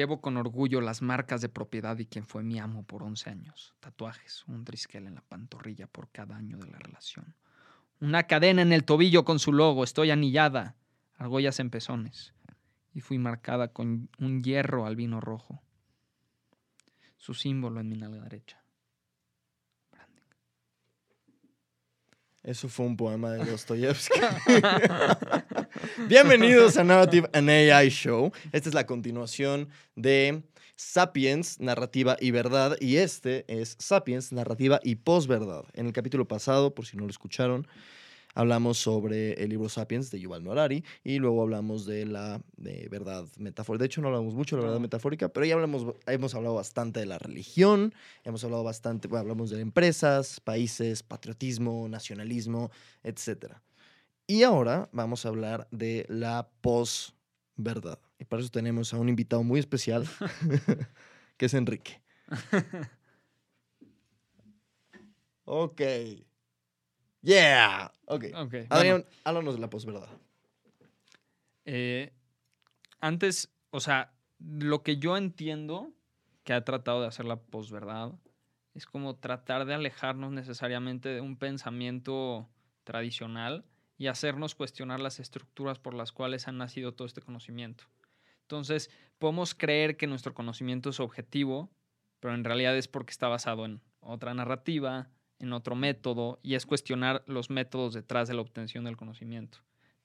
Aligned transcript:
Llevo 0.00 0.22
con 0.22 0.38
orgullo 0.38 0.80
las 0.80 1.02
marcas 1.02 1.42
de 1.42 1.50
propiedad 1.50 1.98
y 1.98 2.06
quien 2.06 2.26
fue 2.26 2.42
mi 2.42 2.58
amo 2.58 2.84
por 2.84 3.02
11 3.02 3.28
años. 3.28 3.74
Tatuajes, 3.80 4.46
un 4.46 4.64
trisquel 4.64 5.06
en 5.06 5.14
la 5.14 5.20
pantorrilla 5.20 5.86
por 5.88 6.08
cada 6.08 6.36
año 6.36 6.56
de 6.56 6.70
la 6.70 6.78
relación. 6.78 7.34
Una 8.00 8.22
cadena 8.22 8.62
en 8.62 8.72
el 8.72 8.84
tobillo 8.84 9.26
con 9.26 9.38
su 9.38 9.52
logo, 9.52 9.84
estoy 9.84 10.10
anillada, 10.10 10.74
argollas 11.18 11.60
en 11.60 11.68
pezones. 11.68 12.32
Y 12.94 13.02
fui 13.02 13.18
marcada 13.18 13.74
con 13.74 14.08
un 14.18 14.42
hierro 14.42 14.86
al 14.86 14.96
vino 14.96 15.20
rojo. 15.20 15.62
Su 17.18 17.34
símbolo 17.34 17.78
en 17.78 17.90
mi 17.90 17.98
nalga 17.98 18.22
derecha. 18.22 18.58
Eso 22.42 22.70
fue 22.70 22.86
un 22.86 22.96
poema 22.96 23.32
de 23.32 23.44
Dostoyevsky. 23.44 24.18
Bienvenidos 26.08 26.76
a 26.76 26.84
Narrative 26.84 27.28
and 27.32 27.48
AI 27.48 27.88
Show. 27.88 28.32
Esta 28.52 28.68
es 28.68 28.74
la 28.74 28.86
continuación 28.86 29.68
de 29.94 30.42
Sapiens, 30.76 31.60
Narrativa 31.60 32.16
y 32.20 32.30
Verdad. 32.30 32.76
Y 32.80 32.96
este 32.96 33.44
es 33.48 33.76
Sapiens, 33.78 34.32
Narrativa 34.32 34.80
y 34.82 34.96
Posverdad. 34.96 35.64
En 35.74 35.86
el 35.86 35.92
capítulo 35.92 36.26
pasado, 36.26 36.74
por 36.74 36.86
si 36.86 36.96
no 36.96 37.04
lo 37.04 37.10
escucharon, 37.10 37.66
hablamos 38.34 38.78
sobre 38.78 39.34
el 39.34 39.50
libro 39.50 39.68
Sapiens 39.68 40.10
de 40.10 40.20
Yuval 40.20 40.42
Noah 40.42 40.52
Harari 40.52 40.84
y 41.04 41.18
luego 41.18 41.42
hablamos 41.42 41.86
de 41.86 42.06
la 42.06 42.40
de 42.56 42.88
verdad 42.90 43.26
metafórica. 43.38 43.82
De 43.82 43.86
hecho, 43.86 44.00
no 44.00 44.08
hablamos 44.08 44.34
mucho 44.34 44.56
de 44.56 44.62
la 44.62 44.68
verdad 44.68 44.80
metafórica, 44.80 45.28
pero 45.28 45.46
ya 45.46 45.54
hablamos, 45.54 45.94
hemos 46.06 46.34
hablado 46.34 46.54
bastante 46.54 47.00
de 47.00 47.06
la 47.06 47.18
religión, 47.18 47.94
hemos 48.24 48.42
hablado 48.44 48.64
bastante, 48.64 49.08
bueno, 49.08 49.22
hablamos 49.22 49.50
de 49.50 49.60
empresas, 49.60 50.40
países, 50.40 51.02
patriotismo, 51.02 51.88
nacionalismo, 51.88 52.70
etc. 53.02 53.54
Y 54.30 54.44
ahora 54.44 54.88
vamos 54.92 55.26
a 55.26 55.30
hablar 55.30 55.66
de 55.72 56.06
la 56.08 56.48
posverdad. 56.60 57.98
Y 58.16 58.26
para 58.26 58.40
eso 58.40 58.50
tenemos 58.52 58.94
a 58.94 58.96
un 58.96 59.08
invitado 59.08 59.42
muy 59.42 59.58
especial, 59.58 60.06
que 61.36 61.46
es 61.46 61.54
Enrique. 61.54 62.00
ok. 65.44 65.80
Yeah. 67.22 67.92
Ok. 68.04 68.26
Ok, 68.36 68.54
Adrián, 68.68 69.04
háblanos 69.24 69.56
de 69.56 69.60
la 69.60 69.68
posverdad. 69.68 70.06
Eh, 71.64 72.12
antes, 73.00 73.52
o 73.70 73.80
sea, 73.80 74.12
lo 74.38 74.84
que 74.84 74.98
yo 74.98 75.16
entiendo 75.16 75.90
que 76.44 76.52
ha 76.52 76.64
tratado 76.64 77.00
de 77.00 77.08
hacer 77.08 77.26
la 77.26 77.40
posverdad 77.40 78.12
es 78.74 78.86
como 78.86 79.16
tratar 79.16 79.64
de 79.64 79.74
alejarnos 79.74 80.30
necesariamente 80.30 81.08
de 81.08 81.20
un 81.20 81.36
pensamiento 81.36 82.48
tradicional 82.84 83.64
y 84.00 84.06
hacernos 84.06 84.54
cuestionar 84.54 84.98
las 84.98 85.20
estructuras 85.20 85.78
por 85.78 85.92
las 85.92 86.10
cuales 86.10 86.48
ha 86.48 86.52
nacido 86.52 86.94
todo 86.94 87.06
este 87.06 87.20
conocimiento. 87.20 87.84
Entonces, 88.40 88.90
podemos 89.18 89.54
creer 89.54 89.98
que 89.98 90.06
nuestro 90.06 90.32
conocimiento 90.32 90.88
es 90.88 91.00
objetivo, 91.00 91.68
pero 92.18 92.32
en 92.34 92.42
realidad 92.42 92.74
es 92.78 92.88
porque 92.88 93.10
está 93.10 93.28
basado 93.28 93.66
en 93.66 93.82
otra 94.00 94.32
narrativa, 94.32 95.10
en 95.38 95.52
otro 95.52 95.74
método, 95.76 96.40
y 96.42 96.54
es 96.54 96.64
cuestionar 96.64 97.22
los 97.26 97.50
métodos 97.50 97.92
detrás 97.92 98.26
de 98.26 98.32
la 98.32 98.40
obtención 98.40 98.84
del 98.84 98.96
conocimiento. 98.96 99.58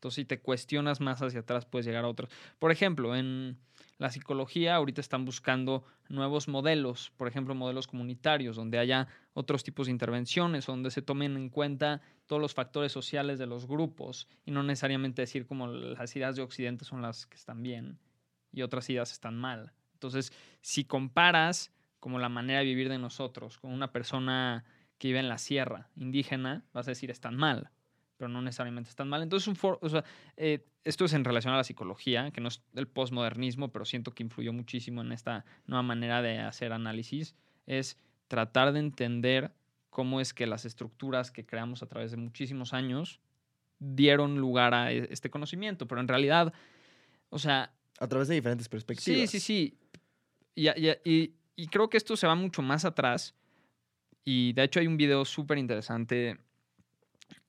Entonces, 0.06 0.22
si 0.22 0.25
te 0.25 0.39
cuestionas 0.39 1.02
más 1.02 1.20
hacia 1.23 1.39
atrás, 1.39 1.66
puedes 1.66 1.88
llegar 1.88 2.06
a 2.06 2.08
otros. 2.08 2.30
Por 2.59 2.72
ejemplo, 2.72 3.16
en 3.16 3.58
la 3.98 4.12
psicología 4.12 4.75
ahorita 4.75 5.02
están 5.02 5.25
buscando 5.25 5.84
nuevos 6.09 6.47
modelos, 6.47 7.12
por 7.17 7.28
ejemplo, 7.28 7.56
modelos 7.56 7.88
comunitarios, 7.88 8.56
donde 8.56 8.78
haya 8.78 9.08
otros 9.34 9.64
tipos 9.64 9.88
de 9.88 9.94
intervenciones, 9.94 10.67
donde 10.67 10.92
se 10.92 11.02
tomen 11.02 11.36
en 11.36 11.50
cuenta 11.50 12.03
todos 12.28 12.39
los 12.39 12.53
factores 12.53 12.92
sociales 12.92 13.39
de 13.39 13.47
los 13.47 13.66
grupos 13.66 14.28
y 14.45 14.52
no 14.52 14.62
necesariamente 14.62 15.23
decir 15.23 15.47
como 15.47 15.66
las 15.66 16.16
ideas 16.16 16.36
de 16.36 16.44
Occidente 16.44 16.86
son 16.86 17.02
las 17.02 17.25
que 17.25 17.38
están 17.38 17.64
bien 17.64 17.97
y 18.52 18.62
otras 18.62 18.88
ideas 18.92 19.12
están 19.12 19.36
mal. 19.36 19.73
Entonces, 19.94 20.31
si 20.62 20.86
comparas 20.86 21.74
como 22.00 22.19
la 22.19 22.30
manera 22.30 22.59
de 22.59 22.66
vivir 22.66 22.90
de 22.90 23.00
nosotros 23.00 23.57
con 23.57 23.72
una 23.72 23.91
persona 23.91 24.66
que 25.00 25.07
vive 25.07 25.19
en 25.19 25.30
la 25.30 25.40
sierra 25.40 25.90
indígena, 25.96 26.63
vas 26.74 26.88
a 26.88 26.91
decir 26.91 27.09
están 27.09 27.35
mal, 27.35 27.72
pero 28.18 28.30
no 28.30 28.42
necesariamente 28.42 28.90
están 28.90 29.09
mal. 29.09 29.22
Entonces, 29.22 29.48
un 29.48 29.56
for- 29.56 29.80
o 29.81 29.90
sea, 29.90 30.03
eh, 30.38 30.66
esto 30.84 31.06
es 31.06 31.14
en 31.14 31.24
relación 31.26 31.53
a 31.53 31.58
la 31.58 31.64
psicología, 31.64 32.31
que 32.31 32.42
no 32.42 32.48
es 32.48 32.62
el 32.76 32.88
posmodernismo, 32.88 33.72
pero 33.72 33.86
siento 33.86 34.12
que 34.12 34.24
influyó 34.24 34.53
muchísimo 34.53 35.02
en 35.02 35.12
esta 35.12 35.46
nueva 35.66 35.84
manera 35.84 36.22
de 36.22 36.40
hacer 36.40 36.72
análisis, 36.74 37.36
es 37.66 37.98
tratar 38.28 38.72
de 38.74 38.80
entender 38.80 39.52
cómo 39.90 40.20
es 40.22 40.34
que 40.34 40.46
las 40.48 40.66
estructuras 40.66 41.31
que 41.31 41.46
creamos 41.46 41.81
a 41.84 41.88
través 41.88 42.12
de 42.12 42.18
muchísimos 42.18 42.74
años 42.74 43.20
dieron 43.80 44.38
lugar 44.38 44.74
a 44.74 44.92
e- 44.92 45.08
este 45.12 45.30
conocimiento, 45.30 45.88
pero 45.88 46.02
en 46.02 46.08
realidad, 46.08 46.54
o 47.30 47.40
sea, 47.40 47.72
A 48.00 48.08
través 48.08 48.28
de 48.28 48.36
diferentes 48.36 48.68
perspectivas. 48.68 49.30
Sí, 49.30 49.40
sí, 49.40 49.46
sí. 49.46 49.78
Y, 50.54 50.68
y- 50.70 50.90
y- 51.06 51.34
y 51.56 51.68
creo 51.68 51.90
que 51.90 51.98
esto 51.98 52.16
se 52.18 52.28
va 52.28 52.36
mucho 52.36 52.62
más 52.62 52.84
atrás. 52.86 53.36
Y 54.25 54.52
de 54.54 54.64
hecho 54.64 54.80
hay 54.80 54.88
un 54.88 54.98
video 54.98 55.24
súper 55.24 55.58
interesante. 55.58 56.38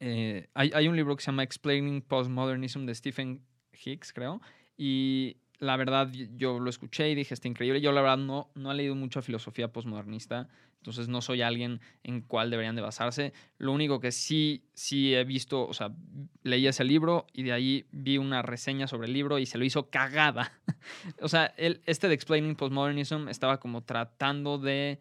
Eh, 0.01 0.49
hay, 0.55 0.71
hay 0.75 0.89
un 0.89 0.97
libro 0.97 1.17
que 1.17 1.23
se 1.23 1.27
llama 1.27 1.43
Explaining 1.43 2.03
Postmodernism 2.03 2.87
de 2.87 2.95
Stephen 2.95 3.43
Hicks, 3.73 4.13
creo. 4.13 4.41
Y 4.77 5.37
la 5.59 5.77
verdad 5.77 6.11
yo 6.13 6.59
lo 6.59 6.71
escuché 6.71 7.11
y 7.11 7.15
dije, 7.15 7.35
está 7.35 7.49
increíble. 7.49 7.81
Yo 7.81 7.93
la 7.93 8.03
verdad 8.03 8.19
no, 8.19 8.51
no 8.55 8.73
he 8.73 8.75
leído 8.75 8.95
mucha 8.95 9.23
filosofía 9.23 9.73
postmodernista. 9.73 10.49
Entonces 10.79 11.09
no 11.09 11.21
soy 11.21 11.43
alguien 11.43 11.81
en 12.05 12.21
cuál 12.21 12.51
deberían 12.51 12.77
de 12.77 12.83
basarse. 12.83 13.33
Lo 13.59 13.73
único 13.73 13.99
que 13.99 14.13
sí, 14.13 14.69
sí 14.75 15.15
he 15.15 15.25
visto, 15.25 15.67
o 15.67 15.73
sea, 15.73 15.93
leí 16.43 16.67
ese 16.67 16.85
libro 16.85 17.27
y 17.33 17.43
de 17.43 17.53
ahí 17.53 17.87
vi 17.91 18.19
una 18.19 18.43
reseña 18.43 18.87
sobre 18.87 19.09
el 19.09 19.13
libro 19.13 19.39
y 19.39 19.47
se 19.47 19.59
lo 19.59 19.65
hizo 19.65 19.91
cagada. 19.91 20.53
o 21.21 21.29
sea, 21.29 21.47
el, 21.57 21.81
este 21.87 22.07
de 22.07 22.15
Explaining 22.15 22.55
Postmodernism 22.55 23.29
estaba 23.29 23.59
como 23.59 23.83
tratando 23.83 24.59
de 24.59 25.01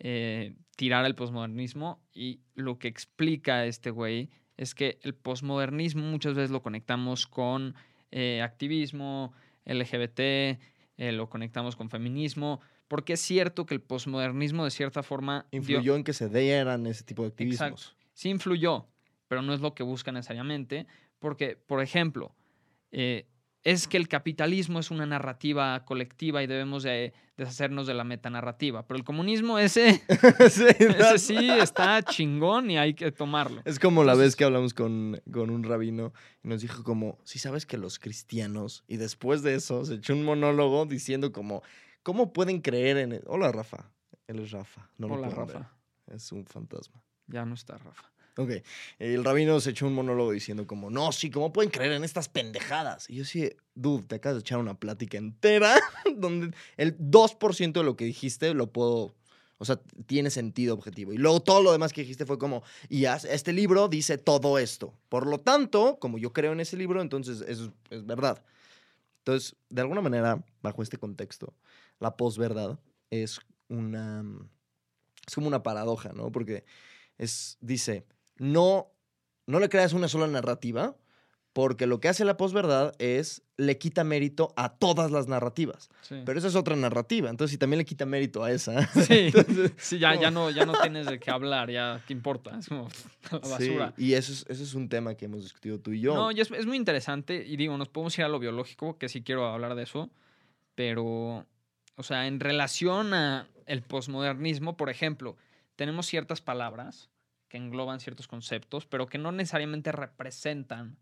eh, 0.00 0.54
tirar 0.76 1.04
el 1.04 1.14
postmodernismo 1.14 2.00
y 2.12 2.40
lo 2.54 2.78
que 2.78 2.88
explica 2.88 3.64
este 3.66 3.90
güey 3.90 4.30
es 4.56 4.74
que 4.74 4.98
el 5.02 5.14
postmodernismo 5.14 6.02
muchas 6.02 6.34
veces 6.34 6.50
lo 6.50 6.62
conectamos 6.62 7.26
con 7.26 7.74
eh, 8.10 8.42
activismo, 8.42 9.32
LGBT, 9.64 10.18
eh, 10.20 11.12
lo 11.12 11.28
conectamos 11.28 11.76
con 11.76 11.90
feminismo, 11.90 12.60
porque 12.88 13.12
es 13.14 13.20
cierto 13.20 13.66
que 13.66 13.74
el 13.74 13.80
postmodernismo 13.80 14.64
de 14.64 14.70
cierta 14.70 15.02
forma 15.02 15.46
dio- 15.50 15.58
Influyó 15.58 15.94
en 15.96 16.04
que 16.04 16.12
se 16.12 16.28
dieran 16.28 16.86
ese 16.86 17.04
tipo 17.04 17.22
de 17.22 17.28
activismos. 17.28 17.70
Exacto. 17.70 17.96
sí 18.14 18.30
influyó, 18.30 18.86
pero 19.28 19.42
no 19.42 19.52
es 19.54 19.60
lo 19.60 19.74
que 19.74 19.82
busca 19.82 20.10
necesariamente, 20.10 20.86
porque, 21.18 21.56
por 21.56 21.82
ejemplo, 21.82 22.34
eh, 22.90 23.26
es 23.64 23.88
que 23.88 23.96
el 23.96 24.08
capitalismo 24.08 24.78
es 24.78 24.90
una 24.90 25.04
narrativa 25.06 25.84
colectiva 25.84 26.42
y 26.42 26.46
debemos 26.46 26.82
de 26.84 27.12
deshacernos 27.36 27.86
de 27.86 27.94
la 27.94 28.04
metanarrativa, 28.04 28.86
pero 28.86 28.98
el 28.98 29.04
comunismo 29.04 29.58
ese, 29.58 30.02
Sí, 30.50 30.64
ese 30.78 31.18
sí 31.18 31.50
está 31.50 32.02
chingón 32.02 32.70
y 32.70 32.78
hay 32.78 32.94
que 32.94 33.12
tomarlo. 33.12 33.62
Es 33.64 33.78
como 33.78 34.02
la 34.04 34.12
Entonces- 34.12 34.28
vez 34.32 34.36
que 34.36 34.44
hablamos 34.44 34.74
con, 34.74 35.20
con 35.32 35.50
un 35.50 35.62
rabino 35.64 36.12
y 36.42 36.48
nos 36.48 36.62
dijo 36.62 36.82
como, 36.82 37.18
si 37.24 37.38
sabes 37.38 37.66
que 37.66 37.76
los 37.78 37.98
cristianos, 37.98 38.84
y 38.88 38.96
después 38.96 39.42
de 39.42 39.54
eso 39.54 39.84
se 39.84 39.94
echó 39.94 40.14
un 40.14 40.24
monólogo 40.24 40.86
diciendo 40.86 41.32
como, 41.32 41.62
¿cómo 42.02 42.32
pueden 42.32 42.60
creer 42.60 42.96
en... 42.98 43.12
el-?" 43.12 43.24
Hola, 43.26 43.52
Rafa. 43.52 43.90
Él 44.26 44.40
es 44.40 44.50
Rafa. 44.50 44.88
No 44.98 45.06
Hola, 45.08 45.28
ver. 45.28 45.36
Rafa. 45.36 45.72
Es 46.06 46.32
un 46.32 46.44
fantasma. 46.44 47.02
Ya 47.28 47.44
no 47.44 47.54
está 47.54 47.76
Rafa. 47.78 48.10
Ok. 48.38 48.50
El 49.00 49.24
rabino 49.24 49.58
se 49.60 49.70
echó 49.70 49.88
un 49.88 49.94
monólogo 49.94 50.30
diciendo 50.30 50.64
como, 50.64 50.90
no, 50.90 51.10
sí, 51.10 51.28
¿cómo 51.28 51.52
pueden 51.52 51.72
creer 51.72 51.90
en 51.90 52.04
estas 52.04 52.28
pendejadas? 52.28 53.10
Y 53.10 53.16
yo 53.16 53.24
sí, 53.24 53.50
dude, 53.74 54.04
te 54.04 54.14
acabas 54.14 54.36
de 54.36 54.40
echar 54.42 54.58
una 54.58 54.78
plática 54.78 55.18
entera 55.18 55.74
donde 56.16 56.56
el 56.76 56.96
2% 56.96 57.72
de 57.72 57.82
lo 57.82 57.96
que 57.96 58.04
dijiste 58.04 58.54
lo 58.54 58.72
puedo... 58.72 59.12
O 59.60 59.64
sea, 59.64 59.80
tiene 60.06 60.30
sentido 60.30 60.72
objetivo. 60.72 61.12
Y 61.12 61.16
luego 61.16 61.40
todo 61.40 61.60
lo 61.60 61.72
demás 61.72 61.92
que 61.92 62.02
dijiste 62.02 62.26
fue 62.26 62.38
como, 62.38 62.62
y 62.88 63.06
este 63.06 63.52
libro 63.52 63.88
dice 63.88 64.16
todo 64.16 64.56
esto. 64.56 64.94
Por 65.08 65.26
lo 65.26 65.40
tanto, 65.40 65.98
como 65.98 66.16
yo 66.16 66.32
creo 66.32 66.52
en 66.52 66.60
ese 66.60 66.76
libro, 66.76 67.02
entonces 67.02 67.40
es, 67.40 67.68
es 67.90 68.06
verdad. 68.06 68.44
Entonces, 69.18 69.56
de 69.68 69.80
alguna 69.80 70.00
manera, 70.00 70.44
bajo 70.62 70.80
este 70.80 70.96
contexto, 70.96 71.54
la 71.98 72.16
posverdad 72.16 72.78
es 73.10 73.40
una... 73.68 74.24
Es 75.26 75.34
como 75.34 75.48
una 75.48 75.64
paradoja, 75.64 76.12
¿no? 76.12 76.30
Porque 76.30 76.64
es, 77.18 77.58
dice, 77.60 78.06
no, 78.38 78.92
no 79.46 79.60
le 79.60 79.68
creas 79.68 79.92
una 79.92 80.08
sola 80.08 80.26
narrativa, 80.26 80.96
porque 81.52 81.86
lo 81.86 81.98
que 81.98 82.08
hace 82.08 82.24
la 82.24 82.36
posverdad 82.36 82.94
es 82.98 83.42
le 83.56 83.78
quita 83.78 84.04
mérito 84.04 84.52
a 84.56 84.76
todas 84.76 85.10
las 85.10 85.26
narrativas. 85.26 85.90
Sí. 86.02 86.22
Pero 86.24 86.38
esa 86.38 86.46
es 86.46 86.54
otra 86.54 86.76
narrativa. 86.76 87.30
Entonces, 87.30 87.50
si 87.50 87.58
también 87.58 87.78
le 87.78 87.84
quita 87.84 88.06
mérito 88.06 88.44
a 88.44 88.52
esa. 88.52 88.86
Sí, 88.94 89.30
entonces, 89.34 89.72
sí, 89.76 89.98
ya, 89.98 90.14
ya, 90.14 90.30
no, 90.30 90.50
ya 90.50 90.64
no 90.66 90.74
tienes 90.80 91.06
de 91.06 91.18
qué 91.18 91.32
hablar, 91.32 91.68
ya 91.70 92.00
qué 92.06 92.12
importa, 92.12 92.56
es 92.58 92.68
como 92.68 92.88
la 93.32 93.58
sí, 93.58 93.70
basura. 93.70 93.94
y 93.96 94.12
eso 94.12 94.32
es, 94.32 94.46
eso 94.48 94.62
es 94.62 94.74
un 94.74 94.88
tema 94.88 95.16
que 95.16 95.24
hemos 95.24 95.42
discutido 95.42 95.80
tú 95.80 95.90
y 95.92 96.00
yo. 96.00 96.14
No, 96.14 96.30
y 96.30 96.40
es, 96.40 96.50
es 96.52 96.66
muy 96.66 96.76
interesante. 96.76 97.44
Y 97.44 97.56
digo, 97.56 97.76
nos 97.76 97.88
podemos 97.88 98.16
ir 98.18 98.24
a 98.24 98.28
lo 98.28 98.38
biológico, 98.38 98.96
que 98.96 99.08
sí 99.08 99.22
quiero 99.22 99.46
hablar 99.46 99.74
de 99.74 99.82
eso. 99.82 100.10
Pero, 100.76 101.44
o 101.96 102.02
sea, 102.04 102.28
en 102.28 102.38
relación 102.38 103.14
a 103.14 103.48
el 103.66 103.82
posmodernismo, 103.82 104.76
por 104.76 104.90
ejemplo, 104.90 105.36
tenemos 105.74 106.06
ciertas 106.06 106.40
palabras 106.40 107.10
que 107.48 107.56
engloban 107.56 108.00
ciertos 108.00 108.28
conceptos, 108.28 108.86
pero 108.86 109.06
que 109.06 109.18
no 109.18 109.32
necesariamente 109.32 109.92
representan 109.92 110.98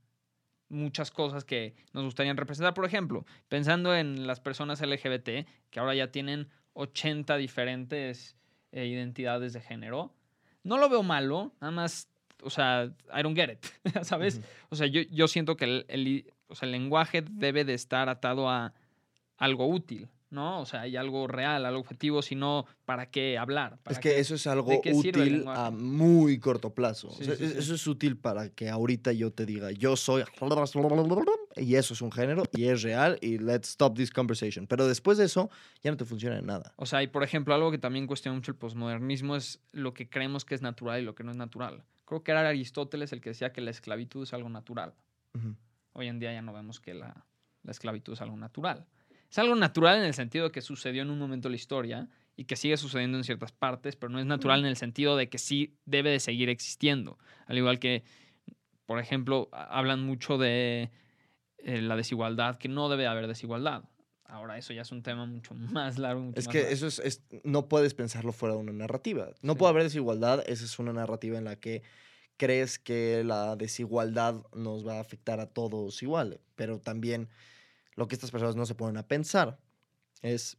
muchas 0.69 1.11
cosas 1.11 1.45
que 1.45 1.75
nos 1.93 2.05
gustarían 2.05 2.37
representar. 2.37 2.75
Por 2.75 2.85
ejemplo, 2.85 3.25
pensando 3.49 3.95
en 3.95 4.27
las 4.27 4.41
personas 4.41 4.81
LGBT, 4.81 5.47
que 5.71 5.81
ahora 5.81 5.95
ya 5.95 6.11
tienen 6.11 6.49
80 6.75 7.37
diferentes 7.37 8.37
eh, 8.73 8.87
identidades 8.87 9.53
de 9.53 9.61
género, 9.61 10.15
no 10.63 10.79
lo 10.79 10.89
veo 10.89 11.03
malo, 11.03 11.53
nada 11.61 11.71
más, 11.71 12.09
o 12.43 12.51
sea, 12.51 12.93
I 13.17 13.23
don't 13.23 13.37
get 13.37 13.51
it, 13.53 13.67
¿sabes? 14.03 14.41
O 14.69 14.77
sea, 14.77 14.87
yo, 14.87 15.03
yo 15.03 15.29
siento 15.29 15.57
que 15.57 15.65
el, 15.65 15.87
el, 15.89 16.33
o 16.49 16.55
sea, 16.55 16.67
el 16.67 16.73
lenguaje 16.73 17.23
debe 17.23 17.65
de 17.65 17.75
estar 17.75 18.09
atado 18.09 18.51
a 18.51 18.75
algo 19.37 19.69
útil. 19.69 20.09
¿No? 20.31 20.61
O 20.61 20.67
sea, 20.67 20.83
hay 20.83 20.97
algo 20.97 21.27
real, 21.27 21.65
algo 21.65 21.81
objetivo, 21.81 22.23
sino 22.23 22.67
¿para 22.85 23.11
qué 23.11 23.39
hablar? 23.39 23.79
es 23.89 23.99
que 23.99 24.19
eso 24.19 24.35
es 24.35 24.47
algo 24.47 24.81
útil 24.93 25.45
a 25.47 25.71
muy 25.71 26.39
corto 26.39 26.75
plazo. 26.75 27.11
Eso 27.21 27.75
es 27.75 27.87
útil 27.87 28.17
para 28.17 28.51
que 28.51 28.69
ahorita 28.69 29.13
yo 29.13 29.33
te 29.33 29.47
diga, 29.47 29.71
yo 29.71 29.97
soy... 29.97 30.25
Y 31.57 31.77
eso 31.77 31.95
es 31.95 32.03
un 32.03 32.13
género 32.13 32.43
y 32.53 32.65
es 32.65 32.83
real 32.83 33.19
y 33.23 33.39
let's 33.39 33.71
stop 33.71 33.97
this 33.97 34.11
conversation. 34.11 34.67
Pero 34.67 34.87
después 34.87 35.17
de 35.17 35.25
eso 35.25 35.51
ya 35.83 35.91
no 35.91 35.97
te 35.97 36.05
funciona 36.05 36.39
en 36.39 36.45
nada. 36.45 36.75
O 36.77 36.85
sea, 36.85 37.03
y 37.03 37.07
por 37.07 37.23
ejemplo, 37.23 37.55
algo 37.55 37.71
que 37.71 37.79
también 37.79 38.07
cuestiona 38.07 38.37
mucho 38.37 38.51
el 38.51 38.59
posmodernismo 38.59 39.37
es 39.37 39.61
lo 39.73 39.95
que 39.95 40.09
creemos 40.09 40.45
que 40.45 40.55
es 40.55 40.61
natural 40.61 41.01
y 41.01 41.05
lo 41.05 41.15
que 41.15 41.25
no 41.25 41.31
es 41.31 41.39
natural. 41.39 41.83
Creo 42.05 42.23
que 42.23 42.33
era 42.33 42.47
Aristóteles 42.47 43.13
el 43.13 43.23
que 43.23 43.31
decía 43.31 43.53
que 43.53 43.63
la 43.63 43.71
esclavitud 43.71 44.23
es 44.23 44.35
algo 44.35 44.51
natural. 44.51 44.95
Hoy 45.93 46.09
en 46.09 46.19
día 46.19 46.33
ya 46.33 46.43
no 46.43 46.53
vemos 46.53 46.81
que 46.81 46.93
la, 46.93 47.27
la 47.63 47.71
esclavitud 47.71 48.13
es 48.13 48.21
algo 48.21 48.37
natural. 48.37 48.87
Es 49.31 49.39
algo 49.39 49.55
natural 49.55 49.99
en 49.99 50.05
el 50.05 50.15
sentido 50.15 50.47
de 50.47 50.53
que 50.53 50.61
sucedió 50.61 51.03
en 51.03 51.11
un 51.11 51.19
momento 51.19 51.49
de 51.49 51.51
la 51.51 51.57
historia 51.57 52.09
y 52.37 52.45
que 52.45 52.57
sigue 52.57 52.77
sucediendo 52.77 53.17
en 53.17 53.25
ciertas 53.25 53.53
partes, 53.53 53.97
pero 53.97 54.11
no 54.11 54.19
es 54.19 54.27
natural 54.27 54.61
en 54.61 54.67
el 54.67 54.77
sentido 54.77 55.17
de 55.17 55.29
que 55.29 55.39
sí 55.39 55.75
debe 55.85 56.11
de 56.11 56.21
seguir 56.21 56.49
existiendo. 56.49 57.19
Al 57.47 57.57
igual 57.57 57.79
que, 57.79 58.05
por 58.85 58.99
ejemplo, 58.99 59.49
hablan 59.53 60.05
mucho 60.05 60.37
de 60.37 60.91
eh, 61.59 61.81
la 61.81 61.97
desigualdad, 61.97 62.57
que 62.57 62.69
no 62.69 62.89
debe 62.89 63.07
haber 63.07 63.27
desigualdad. 63.27 63.85
Ahora, 64.25 64.59
eso 64.59 64.73
ya 64.73 64.83
es 64.83 64.93
un 64.93 65.03
tema 65.03 65.25
mucho 65.25 65.55
más 65.55 65.99
largo. 65.99 66.31
es 66.35 66.49
que 66.49 66.73
eso 66.73 66.87
es, 66.87 67.23
no 67.43 67.69
puedes 67.69 67.95
pensarlo 67.95 68.33
fuera 68.33 68.55
de 68.55 68.61
una 68.61 68.73
narrativa. 68.73 69.31
No 69.43 69.57
puede 69.57 69.71
haber 69.71 69.83
desigualdad, 69.85 70.45
esa 70.47 70.65
es 70.65 70.79
una 70.79 70.93
narrativa 70.93 71.39
en 71.39 71.45
la 71.45 71.57
que 71.57 71.83
crees 72.37 72.79
que 72.79 73.25
la 73.25 73.57
desigualdad 73.57 74.43
nos 74.55 74.87
va 74.87 74.99
a 74.99 75.01
afectar 75.01 75.41
a 75.41 75.47
todos 75.47 76.03
igual, 76.03 76.41
pero 76.55 76.79
también 76.81 77.29
lo 77.97 78.07
que 78.09 78.15
estas 78.15 78.31
personas 78.31 78.57
no 78.57 78.67
se 78.67 78.75
ponen 78.75 78.99
a 78.99 79.09
pensar 79.09 79.59
es, 80.23 80.59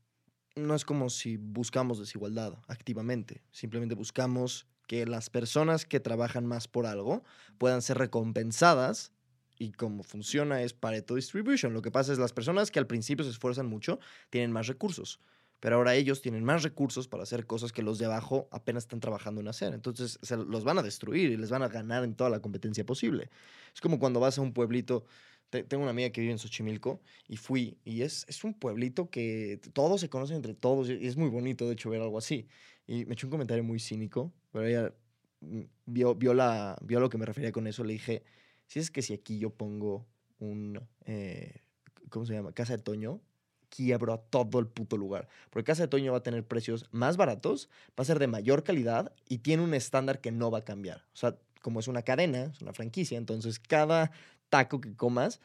no 0.56 0.76
es 0.76 0.86
como 0.86 1.10
si 1.10 1.38
buscamos 1.38 2.00
desigualdad 2.00 2.58
activamente, 2.68 3.44
simplemente 3.52 3.96
buscamos 3.96 4.68
que 4.88 5.06
las 5.06 5.30
personas 5.30 5.86
que 5.86 6.00
trabajan 6.00 6.46
más 6.46 6.68
por 6.68 6.86
algo 6.86 7.24
puedan 7.58 7.82
ser 7.82 7.98
recompensadas 7.98 9.12
y 9.60 9.72
como 9.72 10.04
funciona 10.04 10.62
es 10.62 10.74
Pareto 10.74 11.16
Distribution. 11.16 11.74
Lo 11.74 11.82
que 11.82 11.92
pasa 11.92 12.14
es 12.14 12.20
las 12.20 12.34
personas 12.34 12.72
que 12.72 12.80
al 12.80 12.88
principio 12.88 13.26
se 13.26 13.32
esfuerzan 13.32 13.68
mucho 13.68 14.00
tienen 14.30 14.52
más 14.52 14.68
recursos, 14.68 15.20
pero 15.60 15.76
ahora 15.76 15.96
ellos 15.96 16.22
tienen 16.22 16.44
más 16.44 16.64
recursos 16.64 17.08
para 17.08 17.24
hacer 17.24 17.46
cosas 17.46 17.72
que 17.72 17.82
los 17.82 17.98
de 17.98 18.06
abajo 18.06 18.48
apenas 18.52 18.84
están 18.84 19.00
trabajando 19.00 19.42
en 19.42 19.48
hacer. 19.48 19.74
Entonces 19.74 20.20
los 20.32 20.64
van 20.64 20.78
a 20.78 20.84
destruir 20.84 21.32
y 21.32 21.38
les 21.38 21.50
van 21.50 21.64
a 21.64 21.68
ganar 21.68 22.04
en 22.04 22.16
toda 22.16 22.30
la 22.30 22.40
competencia 22.40 22.86
posible. 22.86 23.30
Es 23.74 23.82
como 23.82 24.00
cuando 24.00 24.20
vas 24.20 24.38
a 24.38 24.42
un 24.42 24.54
pueblito 24.54 25.06
tengo 25.50 25.84
una 25.84 25.92
amiga 25.92 26.10
que 26.10 26.22
vive 26.22 26.34
en 26.34 26.40
Xochimilco 26.40 27.02
y 27.28 27.38
fui, 27.38 27.78
y 27.86 28.02
es, 28.02 28.26
es 28.28 28.44
un 28.44 28.54
pueblito 28.54 29.10
que 29.10 29.60
todos 29.74 30.02
se 30.02 30.10
conocen 30.10 30.38
entre 30.38 30.54
todos, 30.54 30.90
y 30.90 31.06
es 31.08 31.18
muy 31.18 31.30
bonito, 31.30 31.66
de 31.68 31.74
hecho, 31.74 31.90
ver 31.90 32.02
algo 32.02 32.18
así. 32.18 32.48
Y 32.86 33.06
me 33.06 33.14
echó 33.14 33.28
un 33.28 33.32
comentario 33.32 33.64
muy 33.64 33.80
cínico, 33.80 34.34
pero 34.52 34.66
ella 34.66 34.94
mm, 35.42 35.62
vio, 35.86 36.16
vio, 36.16 36.34
la, 36.34 36.78
vio 36.82 37.00
lo 37.00 37.10
que 37.10 37.18
me 37.18 37.26
refería 37.26 37.52
con 37.52 37.68
eso, 37.68 37.84
le 37.84 37.94
dije, 37.94 38.24
si 38.68 38.80
es 38.80 38.92
que 38.92 39.02
si 39.02 39.14
aquí 39.14 39.40
yo 39.40 39.50
pongo 39.50 40.06
un, 40.40 40.80
eh, 41.06 41.62
¿cómo 42.10 42.26
se 42.26 42.34
llama? 42.34 42.52
Casa 42.54 42.78
de 42.78 42.84
Toño, 42.84 43.22
quiebro 43.70 44.14
a 44.14 44.18
todo 44.18 44.60
el 44.60 44.68
puto 44.68 44.98
lugar. 44.98 45.28
Porque 45.50 45.66
Casa 45.66 45.84
de 45.84 45.88
Toño 45.88 46.12
va 46.12 46.20
a 46.20 46.24
tener 46.24 46.46
precios 46.46 46.88
más 46.92 47.18
baratos, 47.18 47.70
va 47.90 48.02
a 48.02 48.06
ser 48.06 48.20
de 48.20 48.28
mayor 48.28 48.64
calidad 48.64 49.14
y 49.28 49.40
tiene 49.40 49.64
un 49.64 49.74
estándar 49.74 50.22
que 50.22 50.32
no 50.32 50.52
va 50.52 50.60
a 50.60 50.66
cambiar. 50.66 51.06
O 51.14 51.18
sea, 51.18 51.38
como 51.62 51.80
es 51.80 51.88
una 51.88 52.02
cadena, 52.02 52.46
es 52.46 52.62
una 52.62 52.74
franquicia, 52.74 53.18
entonces 53.18 53.60
cada 53.60 54.12
taco 54.50 54.82
que 54.82 54.96
comas 54.96 55.40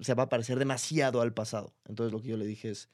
se 0.00 0.14
va 0.14 0.24
a 0.24 0.28
parecer 0.28 0.58
demasiado 0.58 1.20
al 1.20 1.32
pasado. 1.32 1.74
Entonces 1.86 2.12
lo 2.12 2.20
que 2.20 2.28
yo 2.28 2.36
le 2.36 2.46
dije 2.46 2.70
es, 2.70 2.88